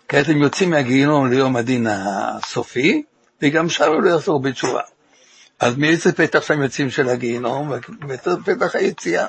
כעת 0.09 0.29
הם 0.29 0.43
יוצאים 0.43 0.71
מהגיהינום 0.71 1.31
ליום 1.31 1.57
הדין 1.57 1.87
הסופי, 1.91 3.03
וגם 3.43 3.69
שם 3.69 3.93
הם 3.93 4.05
לא 4.05 4.11
יחזרו 4.11 4.41
בתשובה. 4.41 4.81
אז 5.61 5.77
מאיזה 5.77 6.13
פתח 6.13 6.43
שהם 6.43 6.63
יוצאים 6.63 6.91
של 6.91 7.09
הגיהינום? 7.09 7.73
פתח 8.45 8.75
היציאה. 8.75 9.27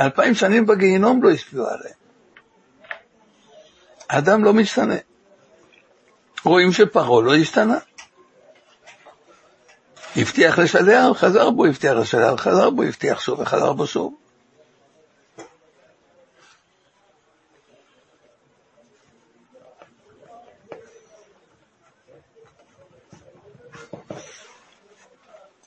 אלפיים 0.00 0.34
שנים 0.34 0.66
בגיהינום 0.66 1.22
לא 1.22 1.30
השפיעו 1.30 1.66
עליהם. 1.66 1.94
האדם 4.10 4.44
לא 4.44 4.52
משתנה. 4.52 4.96
רואים 6.44 6.72
שפרעה 6.72 7.22
לא 7.22 7.34
השתנה. 7.34 7.78
הבטיח 10.16 10.58
לשלח, 10.58 11.16
חזר 11.16 11.50
בו, 11.50 11.64
הבטיח 11.64 11.92
לשלח, 11.92 12.40
חזר 12.40 12.70
בו, 12.70 12.82
הבטיח 12.82 13.20
שוב 13.20 13.40
וחזר 13.40 13.72
בו 13.72 13.86
שוב. 13.86 14.14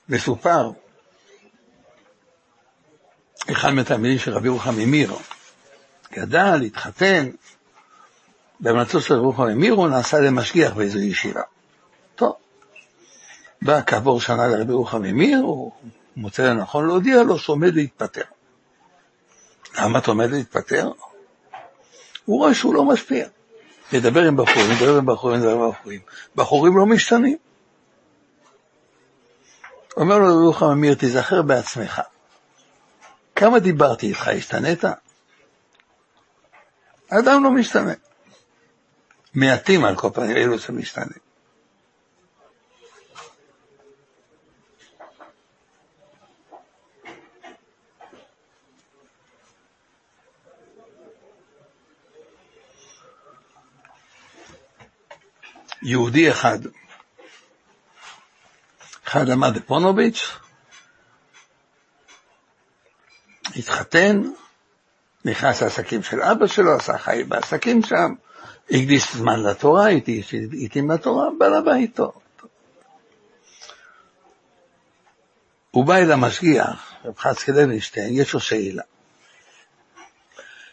מסופר, 0.08 0.70
אחד 3.52 3.70
מהתלמידים 3.70 4.18
של 4.18 4.32
רבי 4.32 4.48
רוחם 4.48 4.74
ממיר, 4.76 5.12
גדל, 6.12 6.62
התחתן, 6.66 7.30
בהמלצות 8.60 9.02
של 9.02 9.14
רבי 9.14 9.24
רוחם 9.24 9.42
ממיר 9.42 9.72
הוא 9.74 9.88
נעשה 9.88 10.20
למשגיח 10.20 10.72
באיזו 10.72 10.98
ישיבה. 10.98 11.42
בא 13.62 13.80
כעבור 13.86 14.20
שנה 14.20 14.46
לרבי 14.46 14.72
רוחם 14.72 15.02
ממיר, 15.02 15.38
הוא 15.38 15.72
מוצא 16.16 16.42
לנכון 16.42 16.86
להודיע 16.86 17.22
לו 17.22 17.38
שעומד 17.38 17.74
להתפטר. 17.74 18.22
למה 19.78 19.98
אתה 19.98 20.10
עומד 20.10 20.30
להתפטר? 20.30 20.90
הוא 22.24 22.38
רואה 22.38 22.54
שהוא 22.54 22.74
לא 22.74 22.84
משפיע. 22.84 23.26
מדבר 23.92 24.22
עם 24.22 24.36
בחורים, 24.36 24.70
מדבר 24.70 24.98
עם 24.98 25.06
בחורים, 25.06 25.40
מדבר 25.40 25.52
עם 25.52 25.70
בחורים. 25.70 26.00
בחורים 26.34 26.76
לא 26.76 26.86
משתנים. 26.86 27.36
אומר 29.96 30.18
לו 30.18 30.24
רבי 30.24 30.46
רוחם 30.46 30.66
אמיר, 30.66 30.94
תיזכר 30.94 31.42
בעצמך. 31.42 32.00
כמה 33.36 33.58
דיברתי 33.58 34.06
איתך, 34.06 34.28
השתנית? 34.28 34.84
האדם 37.10 37.44
לא 37.44 37.50
משתנה. 37.50 37.92
מעטים 39.34 39.84
על 39.84 39.96
כל 39.96 40.08
פנים 40.14 40.36
אלו 40.36 40.58
שמשתנים. 40.58 41.24
יהודי 55.84 56.30
אחד, 56.30 56.58
אחד 59.06 59.28
למד 59.28 59.54
בפונוביץ', 59.58 60.28
התחתן, 63.56 64.22
נכנס 65.24 65.62
לעסקים 65.62 66.02
של 66.02 66.22
אבא 66.22 66.46
שלו, 66.46 66.74
עשה 66.76 66.98
חי 66.98 67.24
בעסקים 67.28 67.82
שם, 67.82 68.14
הקדיש 68.70 69.14
זמן 69.14 69.42
לתורה, 69.42 69.88
התאים 70.62 70.90
לתורה, 70.90 71.28
לבית 71.58 71.96
טוב. 71.96 72.12
הוא 75.70 75.84
בא 75.84 75.96
אל 75.96 76.12
המשגיח, 76.12 76.92
רב 77.04 77.18
חצקי 77.18 77.52
לוינשטיין, 77.52 78.14
יש 78.14 78.34
לו 78.34 78.40
שאלה. 78.40 78.82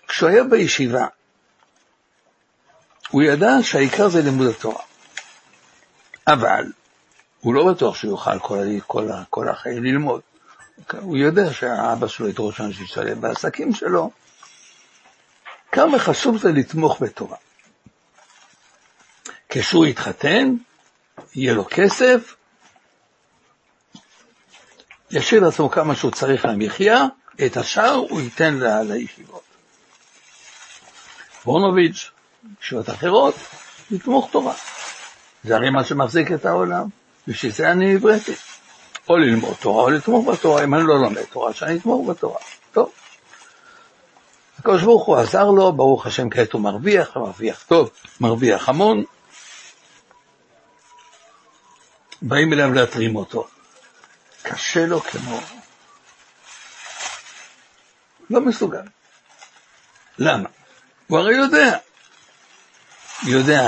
כשהוא 0.07 0.29
היה 0.29 0.43
בישיבה, 0.43 1.07
הוא 3.09 3.21
ידע 3.23 3.51
שהעיקר 3.61 4.09
זה 4.09 4.21
לימוד 4.21 4.47
התורה. 4.47 4.90
אבל 6.33 6.71
הוא 7.39 7.53
לא 7.53 7.73
בטוח 7.73 7.95
שהוא 7.95 8.11
יוכל 8.11 8.39
כל, 8.39 8.65
כל, 8.87 9.09
כל 9.29 9.49
החיים 9.49 9.83
ללמוד. 9.83 10.21
הוא 11.01 11.17
יודע 11.17 11.53
שהאבא 11.53 12.07
שלו 12.07 12.27
ידרוש 12.27 12.59
לנו 12.59 12.73
שישלם 12.73 13.21
בעסקים 13.21 13.73
שלו. 13.73 14.11
כמה 15.71 15.99
חשוב 15.99 16.37
זה 16.37 16.51
לתמוך 16.51 17.01
בתורה. 17.01 17.37
כשהוא 19.49 19.85
יתחתן, 19.85 20.55
יהיה 21.35 21.53
לו 21.53 21.65
כסף, 21.69 22.35
ישאיר 25.11 25.43
לעצמו 25.43 25.69
כמה 25.69 25.95
שהוא 25.95 26.11
צריך 26.11 26.45
למחיה, 26.45 27.05
את 27.45 27.57
השאר 27.57 27.93
הוא 27.93 28.21
ייתן 28.21 28.53
לה, 28.53 28.83
לישיבות. 28.83 29.43
בונוביץ', 31.45 32.11
ישיבות 32.61 32.89
אחרות, 32.89 33.35
לתמוך 33.91 34.29
תורה. 34.31 34.53
זה 35.43 35.55
הרי 35.55 35.69
מה 35.69 35.83
שמחזיק 35.83 36.31
את 36.31 36.45
העולם, 36.45 36.87
בשביל 37.27 37.51
זה 37.51 37.71
אני 37.71 37.93
נבראתי. 37.93 38.33
או 39.09 39.17
ללמוד 39.17 39.55
תורה 39.59 39.83
או 39.83 39.89
לתמוך 39.89 40.27
בתורה, 40.27 40.63
אם 40.63 40.75
אני 40.75 40.83
לא 40.83 40.99
לומד 40.99 41.23
תורה, 41.23 41.53
שאני 41.53 41.77
אתמוך 41.77 42.09
בתורה. 42.09 42.39
טוב. 42.71 42.91
הקדוש 44.59 44.83
ברוך 44.83 45.05
הוא 45.05 45.17
עזר 45.17 45.51
לו, 45.51 45.71
ברוך 45.71 46.05
השם 46.05 46.29
כעת 46.29 46.53
הוא 46.53 46.61
מרוויח, 46.61 47.17
מרוויח 47.17 47.63
טוב, 47.67 47.89
מרוויח 48.19 48.69
המון. 48.69 49.03
באים 52.21 52.53
אליו 52.53 52.73
להתרים 52.73 53.15
אותו. 53.15 53.47
קשה 54.43 54.85
לו 54.85 55.01
כמו... 55.01 55.39
לא 58.29 58.41
מסוגל. 58.41 58.81
למה? 60.17 60.49
הוא 61.07 61.19
הרי 61.19 61.35
יודע. 61.35 61.77
יודע, 63.23 63.67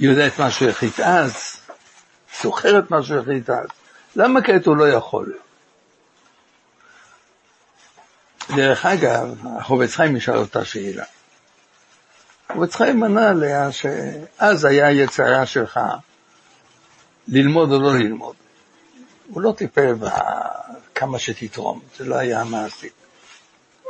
יודע 0.00 0.26
את 0.26 0.38
מה 0.38 0.50
שהוא 0.50 0.68
החליט 0.68 1.00
אז, 1.00 1.56
זוכר 2.42 2.78
את 2.78 2.90
מה 2.90 3.02
שהוא 3.02 3.18
החליט 3.18 3.50
אז. 3.50 3.66
למה 4.16 4.42
כעת 4.42 4.66
הוא 4.66 4.76
לא 4.76 4.88
יכול? 4.88 5.32
דרך 8.56 8.86
אגב, 8.86 9.46
החובץ 9.58 9.94
חיים 9.94 10.16
ישאל 10.16 10.36
אותה 10.36 10.64
שאלה. 10.64 11.04
החובץ 12.50 12.74
חיים 12.74 13.02
ענה 13.02 13.30
עליה 13.30 13.72
שאז 13.72 14.64
היה 14.64 14.90
יצרה 14.90 15.46
שלך 15.46 15.80
ללמוד 17.28 17.72
או 17.72 17.80
לא 17.80 17.94
ללמוד. 17.94 18.34
הוא 19.30 19.42
לא 19.42 19.52
טיפל 19.56 19.94
בכמה 19.94 21.18
שתתרום, 21.18 21.80
זה 21.98 22.04
לא 22.04 22.14
היה 22.14 22.44
מעשי. 22.44 22.88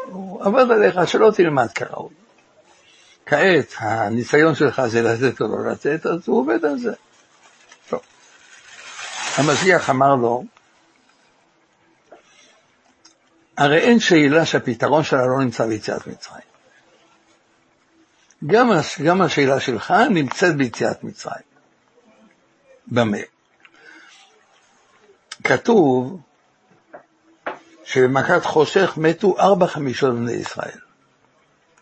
הוא 0.04 0.44
עבד 0.44 0.70
עליך 0.70 1.08
שלא 1.08 1.30
תלמד 1.36 1.72
כראוי. 1.74 2.19
כעת 3.30 3.74
הניסיון 3.78 4.54
שלך 4.54 4.82
זה 4.86 5.02
לצאת 5.02 5.40
או 5.40 5.46
לא 5.46 5.70
לצאת, 5.70 6.06
אז 6.06 6.20
הוא 6.26 6.38
עובד 6.40 6.64
על 6.64 6.78
זה. 6.78 6.92
טוב. 7.88 8.00
אמר 9.90 10.14
לו, 10.14 10.44
הרי 13.56 13.78
אין 13.78 14.00
שאלה 14.00 14.46
שהפתרון 14.46 15.04
שלה 15.04 15.26
לא 15.26 15.38
נמצא 15.44 15.66
ביציאת 15.66 16.06
מצרים. 16.06 16.42
גם, 18.46 18.70
גם 19.04 19.22
השאלה 19.22 19.60
שלך 19.60 19.94
נמצאת 20.10 20.56
ביציאת 20.56 21.04
מצרים. 21.04 21.44
במה? 22.86 23.18
כתוב 25.44 26.20
שבמכת 27.84 28.44
חושך 28.44 28.94
מתו 28.96 29.38
ארבע 29.38 29.66
חמישות 29.66 30.14
בני 30.14 30.32
ישראל. 30.32 30.78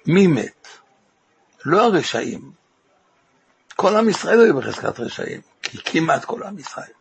מי 0.07 0.27
מת? 0.27 0.69
לא 1.65 1.85
הרשעים. 1.85 2.53
כל 3.77 3.97
עם 3.97 4.09
ישראל 4.09 4.41
היו 4.41 4.57
בחזקת 4.57 5.01
רשעים, 5.01 5.41
כי 5.63 5.79
כמעט 5.85 6.25
כל 6.25 6.43
עם 6.43 6.59
ישראל. 6.59 6.93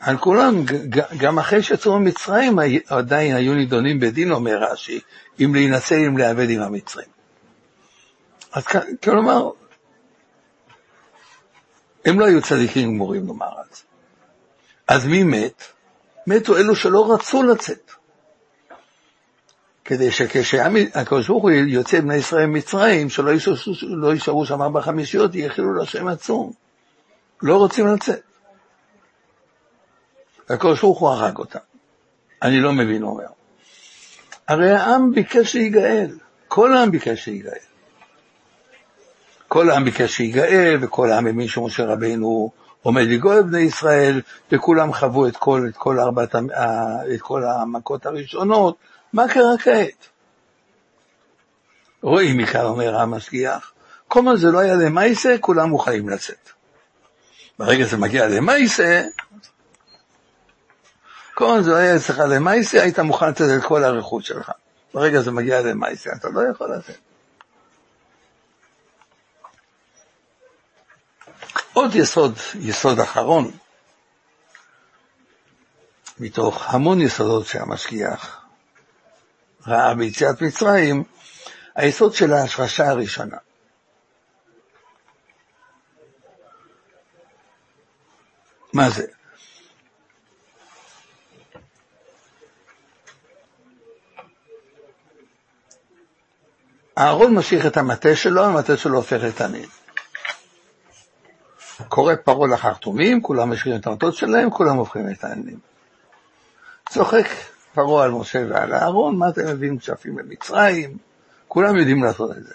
על 0.00 0.18
כולם, 0.18 0.54
גם 1.18 1.38
אחרי 1.38 1.62
שיצאו 1.62 1.98
ממצרים, 1.98 2.58
עדיין 2.86 3.36
היו 3.36 3.54
נידונים 3.54 4.00
בדין, 4.00 4.32
אומר 4.32 4.58
רש"י, 4.72 5.00
אם 5.40 5.54
להינצל, 5.54 6.04
אם 6.06 6.18
להיאבד 6.18 6.50
עם 6.50 6.60
המצרים. 6.60 7.08
אז 8.52 8.66
כלומר, 9.02 9.50
הם 12.04 12.20
לא 12.20 12.24
היו 12.24 12.42
צדיקים 12.42 12.94
גמורים, 12.94 13.26
נאמר 13.26 13.60
אז. 13.60 13.82
אז 14.88 15.06
מי 15.06 15.22
מת? 15.22 15.62
מתו 16.26 16.56
אלו 16.56 16.76
שלא 16.76 17.14
רצו 17.14 17.42
לצאת. 17.42 17.90
כדי 19.84 20.10
שכשהקדוש 20.10 21.28
ברוך 21.28 21.42
הוא 21.42 21.50
יוצא 21.50 22.00
בני 22.00 22.16
ישראל 22.16 22.46
ממצרים, 22.46 23.10
שלא 23.10 23.32
לא 23.82 24.12
יישארו 24.12 24.46
שם 24.46 24.62
ארבע 24.62 24.80
חמישיות, 24.80 25.34
יחילו 25.34 25.74
לשם 25.74 26.08
עצום. 26.08 26.52
לא 27.42 27.56
רוצים 27.56 27.86
לצאת. 27.86 28.22
הקדוש 30.48 30.80
ברוך 30.80 30.98
הוא 30.98 31.08
הרג 31.08 31.38
אותם. 31.38 31.58
אני 32.42 32.60
לא 32.60 32.72
מבין, 32.72 33.02
הוא 33.02 33.10
אומר. 33.10 33.24
הרי 34.48 34.70
העם 34.70 35.12
ביקש 35.12 35.56
להיגאל, 35.56 36.10
כל 36.48 36.76
העם 36.76 36.90
ביקש 36.90 37.28
להיגאל. 37.28 37.52
כל 39.48 39.70
העם 39.70 39.84
ביקש 39.84 40.20
להיגאל, 40.20 40.78
וכל 40.80 41.10
העם 41.10 41.26
האמין 41.26 41.48
שמשה 41.48 41.84
רבינו 41.84 42.50
עומד 42.82 43.02
לגאול 43.02 43.42
בני 43.42 43.60
ישראל, 43.60 44.20
וכולם 44.52 44.92
חוו 44.92 45.26
את 45.26 45.36
כל, 45.36 45.66
את 45.68 45.76
כל, 45.76 46.00
ארבעת, 46.00 46.34
את 47.14 47.20
כל 47.20 47.42
המכות 47.44 48.06
הראשונות, 48.06 48.76
מה 49.14 49.28
קרה 49.28 49.58
כעת? 49.58 50.08
רואים 52.02 52.38
מכאן, 52.38 52.64
אומר 52.64 52.96
המשגיח, 52.96 53.72
כל 54.08 54.22
מה 54.22 54.36
זה 54.36 54.50
לא 54.50 54.58
היה 54.58 54.74
למעשה, 54.74 55.38
כולם 55.40 55.68
מוכנים 55.68 56.08
לצאת. 56.08 56.50
ברגע 57.58 57.86
שזה 57.86 57.96
מגיע 57.96 58.28
למעשה, 58.28 59.04
כל 61.34 61.46
מה 61.46 61.62
זה 61.62 61.70
לא 61.70 61.76
היה 61.76 61.96
אצלך 61.96 62.18
למעשה, 62.18 62.82
היית 62.82 62.98
מוכן 62.98 63.28
לצאת 63.28 63.58
את 63.58 63.64
כל 63.64 63.84
הרכוש 63.84 64.28
שלך. 64.28 64.50
ברגע 64.94 65.20
שזה 65.20 65.30
מגיע 65.30 65.60
למעשה, 65.60 66.10
אתה 66.12 66.28
לא 66.28 66.40
יכול 66.50 66.74
לצאת. 66.74 66.98
עוד 71.72 71.94
יסוד, 71.94 72.34
יסוד 72.60 73.00
אחרון, 73.00 73.50
מתוך 76.18 76.74
המון 76.74 77.00
יסודות 77.00 77.46
שהמשגיח 77.46 78.43
ראה 79.66 79.94
ביציאת 79.94 80.42
מצרים, 80.42 81.04
היסוד 81.74 82.14
של 82.14 82.32
ההשרשה 82.32 82.88
הראשונה. 82.88 83.36
מה 88.72 88.90
זה? 88.90 89.06
אהרון 96.98 97.34
משאיר 97.34 97.66
את 97.66 97.76
המטה 97.76 98.16
שלו, 98.16 98.44
המטה 98.44 98.76
שלו 98.76 98.96
הופך 98.96 99.18
לתנין. 99.22 99.68
קורא 101.88 102.14
פרעה 102.24 102.48
לחרטומים, 102.48 103.22
כולם 103.22 103.52
משאירים 103.52 103.80
את 103.80 103.86
המטות 103.86 104.14
שלהם, 104.14 104.50
כולם 104.50 104.76
הופכים 104.76 105.06
לתנינים. 105.06 105.58
צוחק 106.88 107.26
פרעה 107.74 108.04
על 108.04 108.10
משה 108.10 108.44
ועל 108.50 108.74
אהרון, 108.74 109.16
מה 109.16 109.28
אתם 109.28 109.46
מביאים 109.46 109.78
כשפים 109.78 110.14
במצרים? 110.14 110.96
כולם 111.48 111.76
יודעים 111.76 112.04
לעשות 112.04 112.30
את 112.30 112.44
זה. 112.44 112.54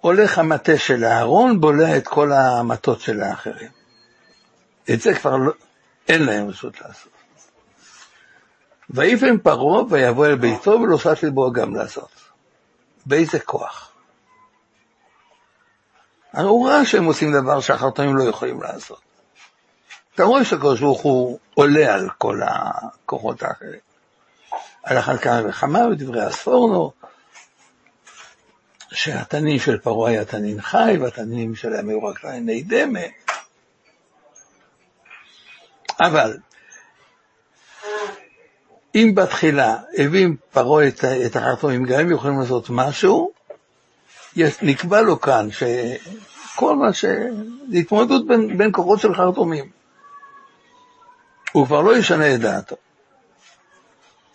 הולך 0.00 0.38
המטה 0.38 0.78
של 0.78 1.04
אהרון, 1.04 1.60
בולע 1.60 1.96
את 1.96 2.08
כל 2.08 2.32
המטות 2.32 3.00
של 3.00 3.20
האחרים. 3.20 3.70
את 4.90 5.00
זה 5.00 5.14
כבר 5.14 5.36
לא, 5.36 5.52
אין 6.08 6.24
להם 6.24 6.48
רשות 6.48 6.80
לעשות. 6.80 7.12
ויפן 8.90 9.38
פרעה 9.38 9.82
ויבוא 9.90 10.26
אל 10.26 10.36
ביתו 10.36 10.70
ולא 10.70 10.98
שש 10.98 11.24
לבו 11.24 11.52
גם 11.52 11.74
לעשות. 11.74 12.10
באיזה 13.06 13.40
כוח? 13.40 13.92
הרי 16.32 16.48
הוא 16.48 16.68
ראה 16.68 16.84
שהם 16.84 17.04
עושים 17.04 17.32
דבר 17.32 17.60
שהחרטומים 17.60 18.16
לא 18.16 18.22
יכולים 18.24 18.62
לעשות. 18.62 19.07
אתה 20.18 20.26
רואה 20.26 20.44
שהקדוש 20.44 20.80
ברוך 20.80 21.00
הוא 21.00 21.38
עולה 21.54 21.94
על 21.94 22.08
כל 22.18 22.40
הכוחות 22.42 23.42
האחרים. 23.42 23.80
על 24.82 24.98
אחת 24.98 25.20
כמה 25.20 25.40
וכמה 25.48 25.88
בדברי 25.88 26.22
הספורנו, 26.22 26.92
שהתנין 28.92 29.58
של 29.58 29.78
פרעה 29.78 30.10
היה 30.10 30.24
תנין 30.24 30.60
חי, 30.60 30.96
והתנינים 31.00 31.54
שלהם 31.54 31.88
היו 31.88 32.04
רק 32.04 32.20
תניני 32.20 32.62
דמה. 32.62 33.00
אבל 36.00 36.36
אם 38.94 39.12
בתחילה 39.14 39.76
הביא 39.98 40.28
פרעה 40.52 40.88
את, 40.88 41.04
את 41.26 41.36
החרטומים, 41.36 41.84
גם 41.84 42.00
הם 42.00 42.10
יכולים 42.10 42.40
לעשות 42.40 42.66
משהו, 42.70 43.32
נקבע 44.62 45.00
לו 45.00 45.20
כאן 45.20 45.48
שכל 45.50 46.76
מה 46.76 46.92
ש... 46.92 47.04
זה 47.70 47.78
התמודדות 47.78 48.26
בין, 48.26 48.58
בין 48.58 48.70
כוחות 48.72 49.00
של 49.00 49.14
חרטומים. 49.14 49.78
הוא 51.58 51.66
כבר 51.66 51.80
לא 51.80 51.96
ישנה 51.96 52.34
את 52.34 52.40
דעתו. 52.40 52.76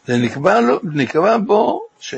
זה 0.08 0.18
נקבע, 0.18 0.62
לו, 0.62 0.80
נקבע 0.84 1.38
בו 1.38 1.88
ש... 2.00 2.16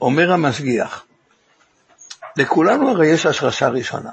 אומר 0.00 0.32
המשגיח, 0.32 1.06
לכולנו 2.36 2.90
הרי 2.90 3.06
יש 3.06 3.26
השרשה 3.26 3.68
ראשונה. 3.68 4.10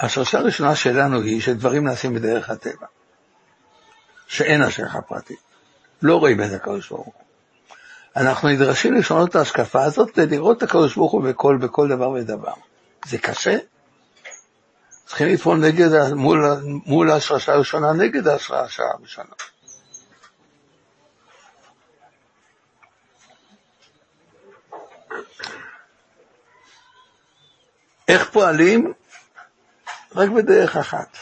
השרשה 0.00 0.38
הראשונה 0.38 0.76
שלנו 0.76 1.20
היא 1.20 1.40
שדברים 1.40 1.84
נעשים 1.84 2.14
בדרך 2.14 2.50
הטבע, 2.50 2.86
שאין 4.26 4.62
השגחה 4.62 5.00
פרטית, 5.00 5.40
לא 6.02 6.16
רואים 6.16 6.42
את 6.42 6.52
הקדוש 6.52 6.88
ברוך 6.88 7.06
הוא. 7.06 7.27
אנחנו 8.18 8.48
נדרשים 8.48 8.94
לשנות 8.94 9.30
את 9.30 9.36
ההשקפה 9.36 9.84
הזאת 9.84 10.10
כדי 10.10 10.26
לראות 10.26 10.58
את 10.58 10.62
הקדוש 10.62 10.96
ברוך 10.96 11.12
הוא 11.12 11.22
בכל, 11.22 11.58
בכל 11.60 11.88
דבר 11.88 12.10
ודבר. 12.10 12.52
זה 13.06 13.18
קשה? 13.18 13.58
צריכים 15.06 15.28
לפעול 15.28 15.58
נגד, 15.58 16.12
מול, 16.14 16.44
מול 16.86 17.10
השרשה 17.10 17.52
הראשונה, 17.52 17.92
נגד 17.92 18.28
השרשה 18.28 18.82
הראשונה. 18.82 19.28
איך 28.08 28.30
פועלים? 28.30 28.92
רק 30.14 30.28
בדרך 30.30 30.76
אחת. 30.76 31.16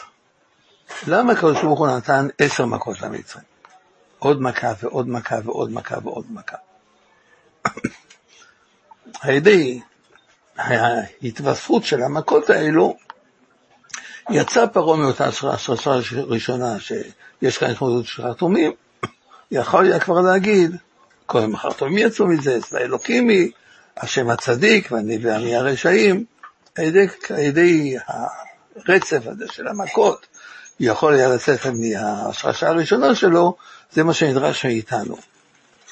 למה 1.07 1.33
הקדוש 1.33 1.61
ברוך 1.61 1.79
הוא 1.79 1.87
נתן 1.87 2.27
עשר 2.37 2.65
מכות 2.65 3.01
למצרים? 3.01 3.45
עוד 4.19 4.41
מכה 4.41 4.73
ועוד 4.81 5.09
מכה 5.09 5.35
ועוד 5.43 5.71
מכה 5.71 5.95
ועוד 6.03 6.25
מכה. 6.31 6.57
על 9.21 9.33
ידי 9.33 9.79
ההתווספות 10.57 11.83
של 11.83 12.01
המכות 12.01 12.49
האלו, 12.49 12.97
יצא 14.29 14.65
פרעה 14.65 14.97
מאותה 14.97 15.27
השרשה 15.27 15.91
הראשונה 16.17 16.79
שיש 16.79 17.57
כאן 17.57 17.69
התמודדות 17.69 18.05
של 18.05 18.23
חרטומים, 18.23 18.71
יכול 19.51 19.85
היה 19.85 19.99
כבר 19.99 20.21
להגיד, 20.21 20.75
כל 21.25 21.39
החרטומים 21.53 22.07
יצאו 22.07 22.27
מזה, 22.27 22.61
צבא 22.61 22.79
אלוקים 22.79 23.29
היא, 23.29 23.51
השם 23.97 24.29
הצדיק 24.29 24.91
והנביא 24.91 25.57
הרשעים, 25.57 26.25
על 26.75 26.83
ידי, 26.83 27.07
ידי 27.37 27.95
הרצף 28.87 29.27
הזה 29.27 29.45
של 29.51 29.67
המכות, 29.67 30.27
יכול 30.79 31.13
היה 31.13 31.29
לצאת 31.29 31.59
מהשרשה 31.65 32.69
הראשונה 32.69 33.15
שלו, 33.15 33.55
זה 33.91 34.03
מה 34.03 34.13
שנדרש 34.13 34.65
מאיתנו. 34.65 35.17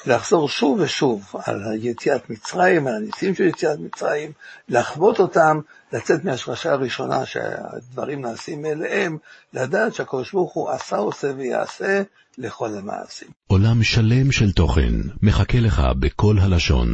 לחזור 0.06 0.48
שוב 0.48 0.80
ושוב 0.80 1.32
על 1.44 1.62
יציאת 1.80 2.30
מצרים, 2.30 2.86
על 2.86 2.94
הניסים 2.94 3.34
של 3.34 3.44
יציאת 3.44 3.78
מצרים, 3.78 4.32
לחוות 4.68 5.20
אותם, 5.20 5.60
לצאת 5.92 6.24
מהשרשה 6.24 6.72
הראשונה 6.72 7.26
שהדברים 7.26 8.20
נעשים 8.20 8.62
מאליהם, 8.62 9.16
לדעת 9.52 9.94
שהקדוש 9.94 10.32
ברוך 10.32 10.52
הוא 10.52 10.70
עשה, 10.70 10.96
עושה 10.96 11.32
ויעשה 11.36 12.02
לכל 12.38 12.68
המעשים. 12.78 13.28
עולם 13.46 13.82
שלם 13.82 14.32
של 14.32 14.52
תוכן 14.52 14.94
מחכה 15.22 15.60
לך 15.60 15.82
בכל 16.00 16.36
הלשון, 16.38 16.88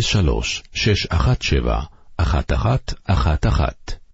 03 0.00 0.62
617 0.72 1.82
1111 2.20 4.07